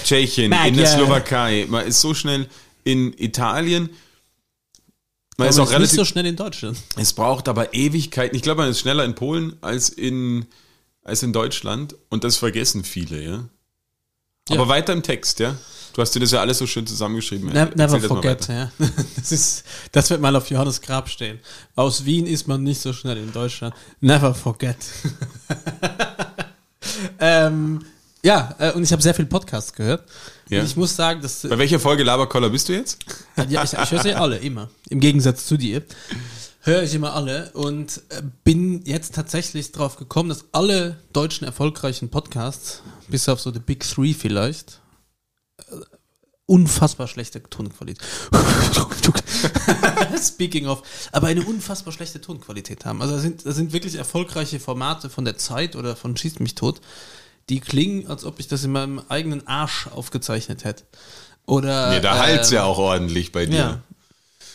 [0.05, 0.87] Tschechien, in der Magyar.
[0.87, 2.49] Slowakei, man ist so schnell
[2.85, 3.91] in Italien.
[5.37, 6.79] Man Aber ist auch nicht relativ so schnell in Deutschland.
[6.97, 8.35] Es braucht aber Ewigkeiten.
[8.35, 10.47] Ich glaube, man ist schneller in Polen als in,
[11.05, 11.95] als in Deutschland.
[12.09, 13.49] Und das vergessen viele, ja.
[14.49, 14.57] Ja.
[14.57, 15.57] Aber weiter im Text, ja.
[15.99, 17.53] Du hast dir das ja alles so schön zusammengeschrieben.
[17.53, 18.71] Ne never das forget, weiter.
[18.79, 18.87] ja.
[19.17, 21.41] Das ist, das wird mal auf Johannes Grab stehen.
[21.75, 23.75] Aus Wien ist man nicht so schnell in Deutschland.
[24.01, 24.77] Never forget.
[27.19, 27.85] ähm,
[28.23, 30.09] ja, äh, und ich habe sehr viel Podcasts gehört.
[30.49, 30.61] Ja.
[30.61, 32.99] Und ich muss sagen, dass Bei welcher Folge Laberkoller bist du jetzt?
[33.49, 34.71] ja, ich, ich höre sie alle immer.
[34.91, 35.83] Im Gegensatz zu dir
[36.61, 42.09] höre ich immer alle und äh, bin jetzt tatsächlich drauf gekommen, dass alle deutschen erfolgreichen
[42.09, 44.88] Podcasts, bis auf so die Big Three vielleicht, äh,
[46.47, 48.03] unfassbar schlechte Tonqualität.
[50.21, 50.83] Speaking of,
[51.13, 53.03] aber eine unfassbar schlechte Tonqualität haben.
[53.03, 56.55] Also da sind, da sind wirklich erfolgreiche Formate von der Zeit oder von Schießt mich
[56.55, 56.81] tot,
[57.51, 60.85] die klingen, als ob ich das in meinem eigenen Arsch aufgezeichnet hätte.
[61.47, 63.57] Oder Nee, da halt's ähm, ja auch ordentlich bei dir.
[63.57, 63.83] ja.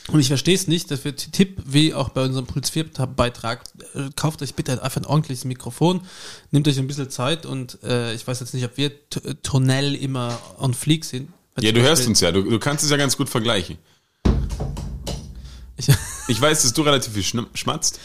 [0.10, 2.86] Und ich verstehe es nicht, dass wir Tipp, wie auch bei unserem Puls 4
[3.16, 3.64] Beitrag,
[3.96, 6.02] äh, kauft euch bitte einfach ein ordentliches Mikrofon,
[6.52, 9.96] nehmt euch ein bisschen Zeit und äh, ich weiß jetzt nicht, ob wir äh, tonell
[9.96, 11.32] immer on fleek sind.
[11.60, 12.32] Ja, du hörst uns ja.
[12.32, 13.78] Du, du kannst es ja ganz gut vergleichen.
[15.78, 15.88] Ich,
[16.28, 18.00] Ich weiß, dass du relativ viel schmatzt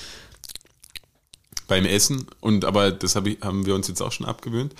[1.66, 2.26] beim Essen.
[2.40, 4.74] Und aber das hab ich, haben wir uns jetzt auch schon abgewöhnt.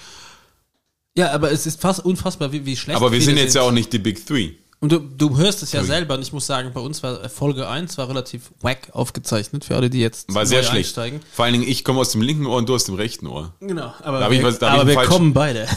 [1.15, 3.73] ja, aber es ist fast unfassbar, wie, wie schlecht Aber wir sind jetzt ja auch
[3.73, 4.55] nicht die Big Three.
[4.81, 5.87] Und du, du hörst es ja Ui.
[5.87, 9.75] selber und ich muss sagen, bei uns war Folge 1 war relativ wack aufgezeichnet, für
[9.75, 10.97] alle, die jetzt War sehr schlecht.
[10.97, 11.21] einsteigen.
[11.33, 13.53] Vor allen Dingen, ich komme aus dem linken Ohr und du aus dem rechten Ohr.
[13.61, 15.67] Genau, aber Da wir, ich was- aber wir falschen- kommen beide.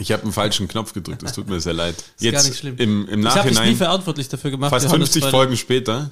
[0.00, 1.94] Ich habe einen falschen Knopf gedrückt, das tut mir sehr leid.
[2.16, 2.74] Ist Jetzt gar nicht schlimm.
[2.78, 4.70] im, im ich habe nie Nachhinein, verantwortlich dafür gemacht.
[4.70, 6.10] fast Johannes, 50 weil- Folgen später.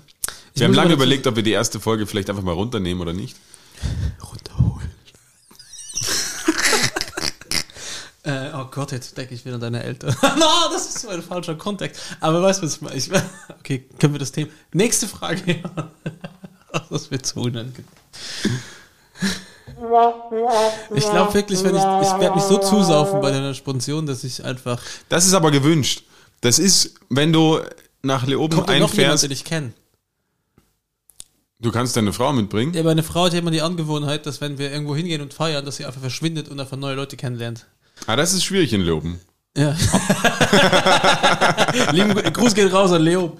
[0.54, 3.12] Ich Wir haben lange überlegt, ob wir die erste Folge vielleicht einfach mal runternehmen oder
[3.12, 3.36] nicht.
[4.22, 4.88] runterholen.
[8.22, 10.16] äh, oh Gott, jetzt denke ich wieder an deine Eltern.
[10.22, 12.00] no, das ist so ein falscher Kontext.
[12.20, 13.28] Aber weißt du, was ich meine?
[13.60, 14.50] Okay, können wir das Thema.
[14.72, 15.62] Nächste Frage.
[16.88, 17.84] Das wird so unangenehm.
[20.94, 24.42] Ich glaube wirklich, wenn ich, ich werde mich so zusaufen bei deiner Sponsion, dass ich
[24.42, 24.80] einfach.
[25.10, 26.04] Das ist aber gewünscht.
[26.40, 27.60] Das ist, wenn du
[28.00, 29.74] nach Leoben Kommt da noch jemand, einfährst, den ich kenne?
[31.62, 32.74] du kannst deine Frau mitbringen.
[32.74, 35.64] Ja, meine Frau hat ja immer die Angewohnheit, dass wenn wir irgendwo hingehen und feiern,
[35.64, 37.66] dass sie einfach verschwindet und einfach neue Leute kennenlernt.
[38.06, 39.20] Ah, das ist schwierig in Leoben.
[39.56, 39.76] Ja.
[41.92, 43.36] Lieben Gru- Gruß geht raus an Leo.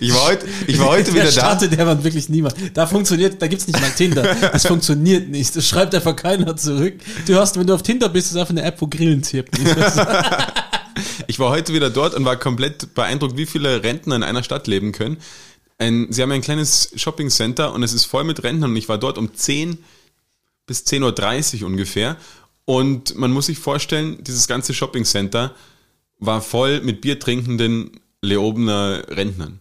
[0.00, 1.30] Ich war heute, ich war heute der wieder da.
[1.30, 2.54] startet der man wirklich niemand.
[2.74, 4.22] Da funktioniert, da gibt's nicht mal Tinder.
[4.52, 5.54] Das funktioniert nicht.
[5.54, 6.94] Das schreibt einfach keiner zurück.
[7.26, 9.64] Du hast, wenn du auf Tinder bist, ist einfach eine App, wo Grillen zirpen.
[11.26, 14.68] Ich war heute wieder dort und war komplett beeindruckt, wie viele Rentner in einer Stadt
[14.68, 15.16] leben können.
[15.78, 18.88] Ein, sie haben ein kleines Shopping Center und es ist voll mit Rentnern und ich
[18.88, 19.78] war dort um 10
[20.66, 22.16] bis 10.30 Uhr ungefähr.
[22.64, 25.54] Und man muss sich vorstellen, dieses ganze Shopping Center
[26.18, 29.60] war voll mit biertrinkenden Leobener Rentnern.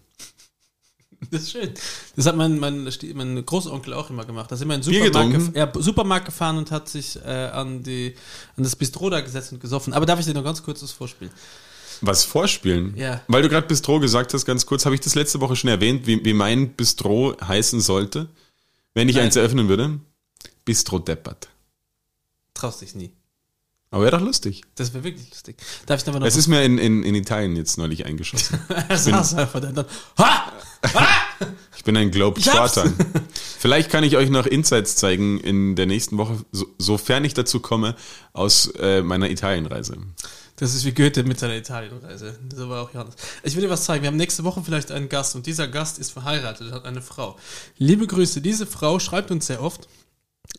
[1.32, 1.74] Das ist schön.
[2.16, 4.52] Das hat mein, mein, mein Großonkel auch immer gemacht.
[4.52, 8.14] Da sind wir in Supermarkt, ja, Supermarkt gefahren und hat sich äh, an, die,
[8.58, 9.94] an das Bistro da gesetzt und gesoffen.
[9.94, 11.32] Aber darf ich dir noch ganz kurz was vorspielen?
[12.02, 12.96] Was vorspielen?
[12.98, 13.22] Ja.
[13.28, 16.06] Weil du gerade Bistro gesagt hast, ganz kurz, habe ich das letzte Woche schon erwähnt,
[16.06, 18.28] wie, wie mein Bistro heißen sollte,
[18.94, 19.26] wenn ich Nein.
[19.26, 20.00] eins eröffnen würde?
[20.66, 21.48] Bistro Deppert.
[22.54, 23.14] Traust dich nie.
[23.94, 24.64] Aber wäre doch lustig.
[24.74, 25.56] Das wäre wirklich lustig.
[25.86, 28.60] Darf ich da mal noch Es ist mir in, in, in Italien jetzt neulich eingeschossen.
[28.90, 29.86] Er saß einfach dann, dann
[30.18, 30.52] ha!
[30.94, 31.08] Ha!
[31.78, 32.16] Ich bin ein hab's.
[32.16, 32.92] Globetrotter.
[33.60, 37.60] Vielleicht kann ich euch noch Insights zeigen in der nächsten Woche, so, sofern ich dazu
[37.60, 37.96] komme,
[38.32, 39.98] aus äh, meiner Italienreise.
[40.56, 42.40] Das ist wie Goethe mit seiner Italienreise.
[42.56, 43.16] So war auch Johannes.
[43.44, 44.04] Ich will dir was zeigen.
[44.04, 47.38] Wir haben nächste Woche vielleicht einen Gast und dieser Gast ist verheiratet, hat eine Frau.
[47.78, 48.42] Liebe Grüße.
[48.42, 49.88] Diese Frau schreibt uns sehr oft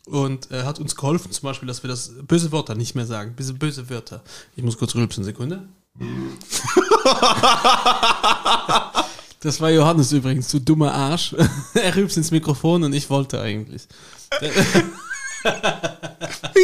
[0.07, 3.35] und äh, hat uns geholfen, zum Beispiel, dass wir das böse Wörter nicht mehr sagen.
[3.37, 4.23] Diese böse Wörter.
[4.55, 5.67] Ich muss kurz rülpsen, Sekunde.
[9.45, 11.35] Das war Johannes übrigens, du dummer Arsch.
[11.75, 13.83] er rülpst ins Mikrofon und ich wollte eigentlich.
[14.41, 14.49] Wie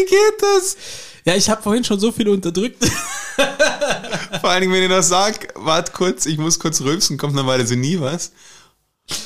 [0.05, 0.77] geht das?
[1.23, 2.83] Ja, ich habe vorhin schon so viel unterdrückt.
[4.41, 7.45] Vor allen Dingen, wenn ihr das sagt, wart kurz, ich muss kurz rülpsen, kommt eine
[7.45, 8.31] Weile so nie was.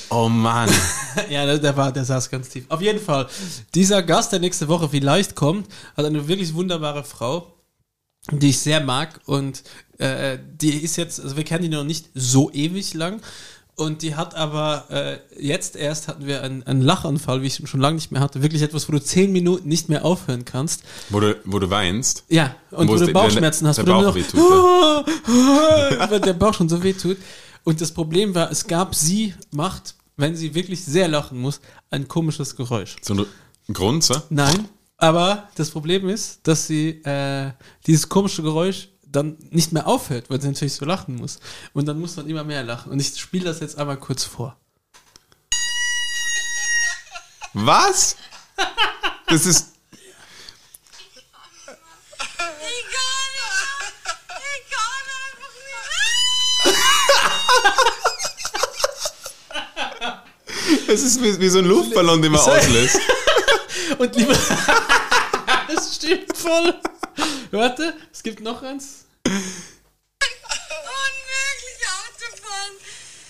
[0.09, 0.69] Oh Mann.
[1.29, 2.65] ja, der, der war, der saß ganz tief.
[2.69, 3.27] Auf jeden Fall,
[3.73, 5.67] dieser Gast, der nächste Woche vielleicht kommt,
[5.97, 7.53] hat eine wirklich wunderbare Frau,
[8.31, 9.63] die ich sehr mag und
[9.97, 13.21] äh, die ist jetzt, also wir kennen die noch nicht so ewig lang.
[13.77, 17.81] Und die hat aber äh, jetzt erst hatten wir einen, einen Lachanfall, wie ich schon
[17.81, 18.41] lange nicht mehr hatte.
[18.41, 20.83] Wirklich etwas, wo du zehn Minuten nicht mehr aufhören kannst.
[21.09, 22.23] Wo du, wo du weinst.
[22.29, 24.39] Ja, und Wo wo, du der- Bauchschmerzen hast, der wo du nur Bauch noch, wehtut,
[26.09, 27.17] weil der Bauch schon so weh tut.
[27.65, 31.59] Und das Problem war, es gab sie, macht, wenn sie wirklich sehr lachen muss,
[31.89, 32.95] ein komisches Geräusch.
[33.01, 34.21] So ein Grund, so?
[34.29, 37.51] Nein, aber das Problem ist, dass sie äh,
[37.87, 41.39] dieses komische Geräusch dann nicht mehr aufhört, weil sie natürlich so lachen muss.
[41.73, 42.91] Und dann muss man immer mehr lachen.
[42.91, 44.55] Und ich spiele das jetzt einmal kurz vor.
[47.53, 48.15] Was?
[49.27, 49.74] Das ist.
[60.87, 62.99] Es ist wie, wie so ein Luftballon, den man auslässt.
[63.97, 64.33] Und lieber.
[65.67, 66.73] das stimmt voll.
[67.51, 69.05] Warte, es gibt noch eins.
[69.25, 69.51] Unmöglich
[71.99, 72.75] Autofahren.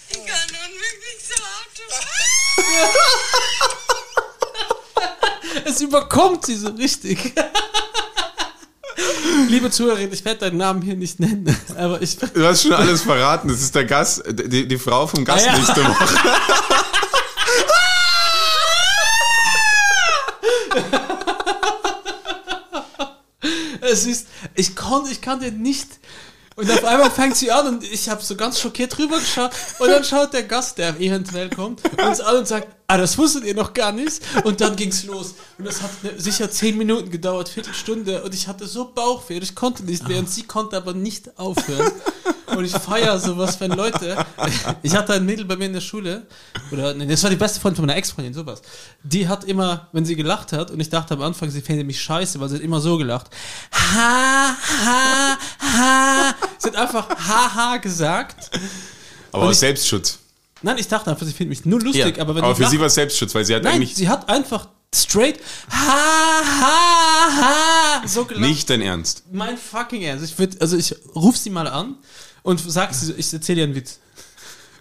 [0.10, 2.16] Ich kann unmöglich so Autofahren.
[5.66, 7.34] Es überkommt sie so richtig.
[9.50, 12.18] Liebe Zuhörerin, ich werde deinen Namen hier nicht nennen, aber ich.
[12.18, 13.48] Du hast schon alles verraten.
[13.48, 15.58] Das ist der Gast, die, die Frau vom Gast Ah, ja.
[15.58, 16.08] nächste Woche.
[23.82, 25.88] Es ist, ich konnte, ich kann dir nicht.
[26.58, 29.90] Und auf einmal fängt sie an und ich habe so ganz schockiert drüber geschaut und
[29.90, 33.56] dann schaut der Gast, der eventuell kommt, uns an und sagt, ah, das wusstet ihr
[33.56, 34.22] noch gar nicht.
[34.46, 35.36] Und dann ging's los.
[35.58, 39.54] Und das hat ne- sicher zehn Minuten gedauert, Viertelstunde und ich hatte so Bauchweh, ich
[39.54, 41.92] konnte nicht mehr und sie konnte aber nicht aufhören.
[42.56, 44.18] Und ich feiere sowas, wenn Leute,
[44.84, 46.26] ich hatte ein Mädel bei mir in der Schule,
[46.72, 48.62] oder, nee, das war die beste Freundin von meiner Ex-Freundin, sowas.
[49.04, 52.02] Die hat immer, wenn sie gelacht hat, und ich dachte am Anfang, sie fände mich
[52.02, 53.28] scheiße, weil sie hat immer so gelacht.
[53.74, 56.36] Ha, ha, ha.
[56.58, 58.50] Sie hat einfach haha gesagt.
[59.32, 60.20] Aber aus Selbstschutz.
[60.62, 62.80] Nein, ich dachte einfach, sie findet mich nur lustig, aber wenn aber für lach- sie
[62.80, 65.40] war es Selbstschutz, weil sie hat Nein, eigentlich sie hat einfach straight
[65.70, 67.42] ha, ha,
[68.02, 68.42] ha, so gelacht.
[68.48, 69.24] nicht dein Ernst.
[69.32, 70.24] Mein fucking Ernst.
[70.26, 71.96] Ich würd, also ich ruf sie mal an
[72.46, 74.00] und sag sie, so, ich erzähle dir einen Witz.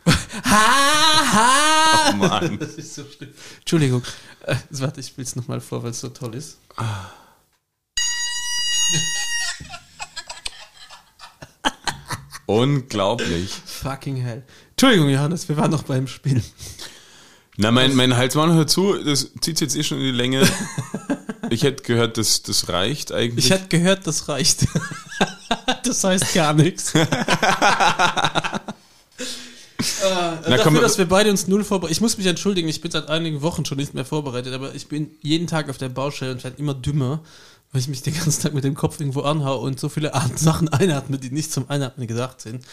[0.07, 2.11] ha, ha.
[2.11, 2.59] Oh Mann.
[2.61, 3.31] Das ist so schlimm.
[3.61, 4.03] Entschuldigung.
[4.43, 6.59] Äh, warte, ich spiel's nochmal vor, weil es so toll ist.
[12.45, 13.51] Unglaublich.
[13.65, 14.43] Fucking hell.
[14.73, 16.43] Entschuldigung, Johannes, wir waren noch beim Spiel.
[17.57, 20.47] Na, mein, mein Halsmann hört zu, das zieht jetzt eh schon in die Länge.
[21.55, 23.47] Ich hätte gehört, das, das reicht eigentlich.
[23.47, 24.67] Ich hätte gehört, das reicht.
[25.85, 26.95] das heißt gar nichts.
[26.95, 27.07] äh,
[29.85, 31.97] dafür, komm, dass wir beide uns null vorbereitet.
[31.97, 34.89] Ich muss mich entschuldigen, ich bin seit einigen Wochen schon nicht mehr vorbereitet, aber ich
[34.89, 37.23] bin jeden Tag auf der Baustelle und werde immer dümmer,
[37.73, 40.39] weil ich mich den ganzen Tag mit dem Kopf irgendwo anhau und so viele Art-
[40.39, 42.65] Sachen einatme, die nicht zum Einatmen gedacht sind.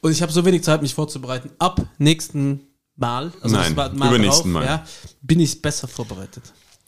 [0.00, 1.50] Und ich habe so wenig Zeit, mich vorzubereiten.
[1.58, 2.60] Ab nächsten
[2.96, 4.64] Mal, also Nein, das war übernächsten Mal.
[4.64, 4.86] Ja,
[5.20, 6.44] bin ich besser vorbereitet.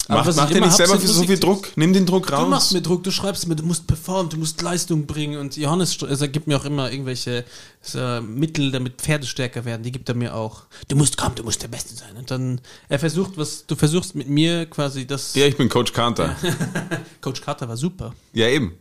[0.08, 1.68] Mach mach dir nicht selber sind so viel Druck.
[1.76, 2.72] Nimm den Druck Du machst raus.
[2.72, 6.28] mir Druck, du schreibst mir, du musst performen, du musst Leistung bringen und Johannes also,
[6.28, 7.44] gibt mir auch immer irgendwelche
[7.80, 10.62] so, Mittel, damit Pferde stärker werden, die gibt er mir auch.
[10.88, 12.16] Du musst, komm, du musst der Beste sein.
[12.16, 15.92] Und dann, er versucht, was, du versuchst mit mir quasi das, Ja, ich bin Coach
[15.92, 16.34] Carter.
[17.20, 18.14] Coach Carter war super.
[18.32, 18.72] Ja, eben.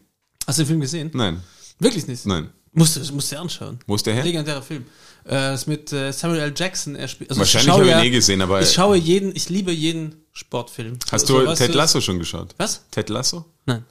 [0.45, 1.11] Hast du den Film gesehen?
[1.13, 1.41] Nein,
[1.80, 2.25] Wirklich nicht?
[2.25, 2.49] nein.
[2.74, 3.80] Musst du, musst du anschauen.
[3.88, 4.24] Wo ist der her?
[4.24, 4.86] Legendärer Film.
[5.28, 6.53] Äh, ist mit äh, Samuel L.
[6.55, 6.95] Jackson.
[6.95, 9.72] Er spielt, also Wahrscheinlich habe ich ihn eh gesehen, aber- Ich schaue jeden, ich liebe
[9.72, 10.97] jeden Sportfilm.
[11.11, 12.53] Hast So, du weißt Ted Lasso schon geschaut?
[12.57, 12.84] Was?
[12.91, 13.45] Ted Lasso?
[13.65, 13.84] Nein.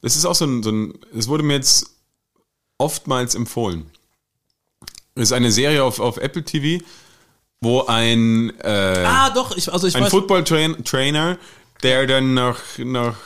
[0.00, 1.86] Das ist auch so ein, so ein, es wurde mir jetzt
[2.78, 3.90] oftmals empfohlen.
[5.14, 6.82] Das ist eine Serie auf, auf Apple TV,
[7.60, 10.10] wo ein, äh, Ah, doch, ich, also ich ein weiß.
[10.10, 11.38] Football-Trainer,
[11.82, 13.16] der dann nach, nach,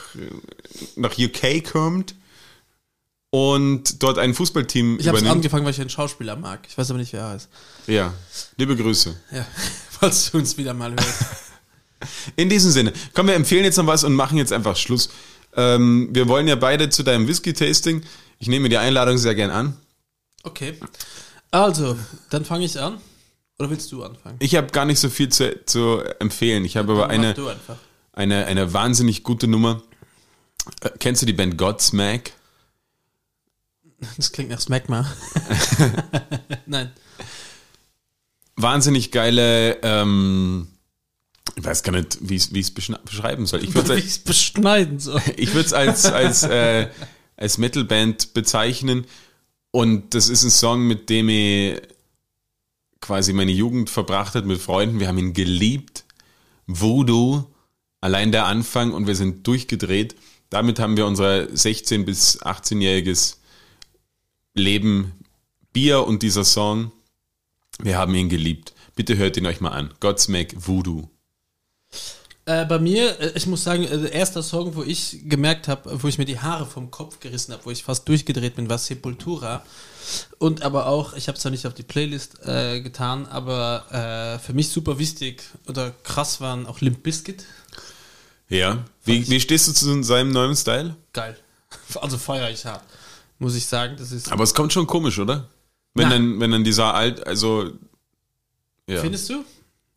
[0.95, 2.15] nach UK kommt
[3.33, 5.37] und dort ein Fußballteam Ich habe übernimmt.
[5.37, 6.67] angefangen, weil ich einen Schauspieler mag.
[6.69, 7.49] Ich weiß aber nicht, wer er heißt.
[7.87, 8.13] Ja,
[8.57, 9.15] liebe Grüße.
[9.31, 9.43] Ja,
[9.89, 11.25] falls du uns wieder mal hörst.
[12.35, 15.09] In diesem Sinne, komm, wir empfehlen jetzt noch was und machen jetzt einfach Schluss.
[15.55, 18.03] Ähm, wir wollen ja beide zu deinem Whisky-Tasting.
[18.37, 19.77] Ich nehme die Einladung sehr gern an.
[20.43, 20.75] Okay.
[21.49, 21.97] Also,
[22.29, 23.01] dann fange ich an.
[23.57, 24.35] Oder willst du anfangen?
[24.37, 26.65] Ich habe gar nicht so viel zu, zu empfehlen.
[26.65, 27.33] Ich habe aber eine,
[28.11, 29.81] eine, eine wahnsinnig gute Nummer.
[30.81, 32.33] Äh, kennst du die Band Godsmack?
[34.17, 35.11] Das klingt nach Smegma.
[36.65, 36.91] Nein.
[38.55, 40.67] Wahnsinnig geile, ähm,
[41.55, 43.63] ich weiß gar nicht, wie ich es beschreiben soll.
[43.63, 45.21] Ich würde es beschneiden soll.
[45.37, 46.87] ich würde es als, als, äh,
[47.35, 49.05] als Metalband bezeichnen.
[49.71, 51.81] Und das ist ein Song, mit dem ich
[53.01, 54.99] quasi meine Jugend verbracht hat mit Freunden.
[54.99, 56.05] Wir haben ihn geliebt.
[56.67, 57.43] Voodoo,
[58.01, 60.15] allein der Anfang und wir sind durchgedreht.
[60.49, 63.37] Damit haben wir unser 16- bis 18-jähriges
[64.53, 65.13] Leben,
[65.71, 66.91] Bier und dieser Song.
[67.79, 68.73] Wir haben ihn geliebt.
[68.95, 69.93] Bitte hört ihn euch mal an.
[69.99, 71.09] Godsmack Voodoo.
[72.45, 76.03] Äh, bei mir, äh, ich muss sagen, äh, der erste Song, wo ich gemerkt habe,
[76.03, 78.77] wo ich mir die Haare vom Kopf gerissen habe, wo ich fast durchgedreht bin, war
[78.77, 79.63] Sepultura.
[80.39, 84.45] Und aber auch, ich habe es zwar nicht auf die Playlist äh, getan, aber äh,
[84.45, 87.45] für mich super wichtig oder krass waren auch Limp Bizkit.
[88.49, 88.83] Ja.
[89.05, 90.97] Wie, wie stehst du zu seinem neuen Style?
[91.13, 91.37] Geil.
[91.95, 92.83] Also feiere ich hart.
[93.39, 94.31] Muss ich sagen, das ist.
[94.31, 95.49] Aber es kommt schon komisch, oder?
[95.93, 96.15] Wenn Na.
[96.15, 97.71] dann, wenn dann dieser alt, also
[98.87, 98.99] ja.
[99.01, 99.43] Findest du?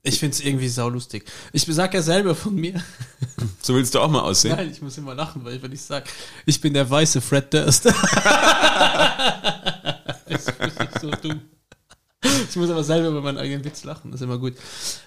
[0.03, 1.25] Ich finde es irgendwie saulustig.
[1.53, 2.83] Ich sag ja selber von mir.
[3.61, 4.55] So willst du auch mal aussehen.
[4.55, 6.07] Nein, ich muss immer lachen, weil wenn ich sage,
[6.47, 7.85] ich bin der weiße Fred Durst.
[7.85, 7.97] das
[10.29, 10.53] ist
[11.01, 11.41] so dumm.
[12.49, 14.55] Ich muss aber selber über meinen eigenen Witz lachen, das ist immer gut.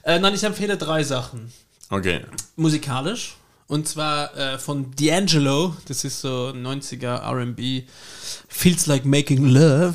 [0.04, 1.54] Äh, nein, ich empfehle drei Sachen.
[1.90, 2.26] Okay.
[2.58, 3.38] Musikalisch.
[3.70, 7.88] Und zwar äh, von D'Angelo, das ist so 90er RB,
[8.48, 9.94] Feels Like Making Love.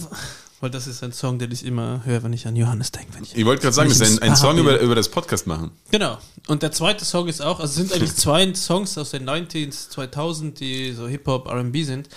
[0.61, 3.19] Weil das ist ein Song, den ich immer höre, wenn ich an Johannes denke.
[3.21, 5.73] Ich Ich wollte gerade sagen, das ist ein, ein Song über, über das Podcast machen.
[5.91, 6.19] Genau.
[6.47, 9.91] Und der zweite Song ist auch, also es sind eigentlich zwei Songs aus den 90s,
[9.91, 12.09] 2000, die so Hip-Hop, R&B sind,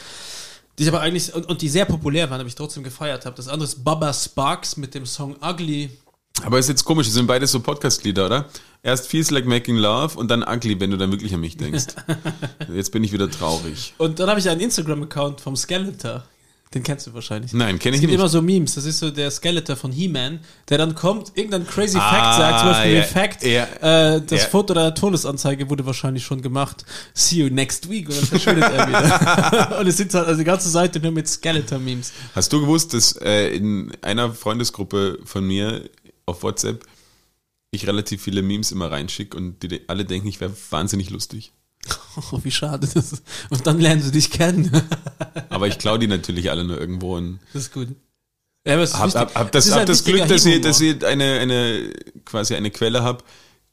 [0.77, 3.35] die ich aber eigentlich, und, und die sehr populär waren, aber ich trotzdem gefeiert habe.
[3.35, 5.89] Das andere ist Baba Sparks mit dem Song Ugly.
[6.43, 8.45] Aber ist jetzt komisch, das sind beides so Podcast-Lieder, oder?
[8.83, 11.87] Erst Feels Like Making Love und dann Ugly, wenn du dann wirklich an mich denkst.
[12.73, 13.93] Jetzt bin ich wieder traurig.
[13.97, 16.23] Und dann habe ich einen Instagram-Account vom Skeletor.
[16.73, 17.53] Den kennst du wahrscheinlich.
[17.53, 18.19] Nein, kenn ich Es gibt nicht.
[18.19, 18.75] immer so Memes.
[18.75, 22.59] Das ist so der Skeletor von He-Man, der dann kommt, irgendein crazy Ah, Fact sagt,
[22.59, 24.49] zum Beispiel den Fact, ja, äh, das ja.
[24.49, 26.83] Foto der Todesanzeige wurde wahrscheinlich schon gemacht.
[27.13, 28.09] See you next week.
[28.09, 29.77] Und dann verschwindet er wieder.
[29.79, 32.11] und es sind halt also die ganze Seite nur mit Skeletor-Memes.
[32.35, 35.89] Hast du gewusst, dass äh, in einer Freundesgruppe von mir
[36.27, 36.85] auf WhatsApp
[37.71, 41.51] ich relativ viele Memes immer reinschicke und die alle denken, ich wäre wahnsinnig lustig.
[42.31, 43.23] Oh, wie schade das ist.
[43.51, 44.71] Und dann lernen sie dich kennen.
[45.49, 47.89] Aber ich klaue die natürlich alle nur irgendwo und Das ist gut.
[48.65, 51.05] Ja, aber hab, hab, hab das, ist hab ein das Glück, dass ich, dass ich
[51.05, 51.93] eine, eine,
[52.25, 53.23] quasi eine Quelle habe,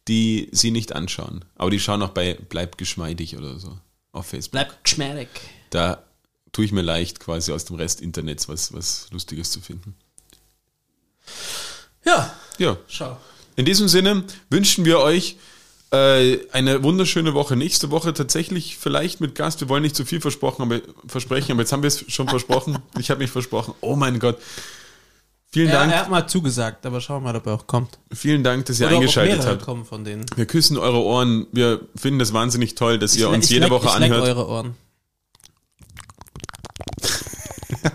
[0.07, 1.45] die sie nicht anschauen.
[1.57, 3.77] Aber die schauen auch bei Bleib geschmeidig oder so
[4.13, 4.53] auf Facebook.
[4.53, 5.29] Bleib geschmeidig.
[5.71, 6.05] Da
[6.53, 9.97] tue ich mir leicht, quasi aus dem Rest Internets was, was Lustiges zu finden.
[12.05, 13.17] Ja, Ja, schau.
[13.57, 15.37] in diesem Sinne wünschen wir euch
[15.91, 17.57] äh, eine wunderschöne Woche.
[17.57, 19.61] Nächste Woche tatsächlich vielleicht mit Gast.
[19.61, 22.79] Wir wollen nicht zu viel versprochen, aber, versprechen, aber jetzt haben wir es schon versprochen.
[22.99, 23.75] Ich habe mich versprochen.
[23.81, 24.39] Oh mein Gott.
[25.53, 27.99] Vielen Er, Dank, er hat mal zugesagt, aber schauen wir mal, ob er auch kommt.
[28.13, 29.63] vielen Dank, dass ihr Oder eingeschaltet habt.
[29.63, 30.27] kommen von denen.
[30.35, 31.47] Wir küssen eure Ohren.
[31.53, 34.23] Wir finden das wahnsinnig toll, dass ihr Ich le- uns jede leck- Woche ich anhört.
[34.25, 34.75] eure Ohren.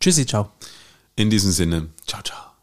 [0.00, 0.50] Tschüssi, ciao.
[1.16, 2.53] In diesem Sinne, ciao, ciao.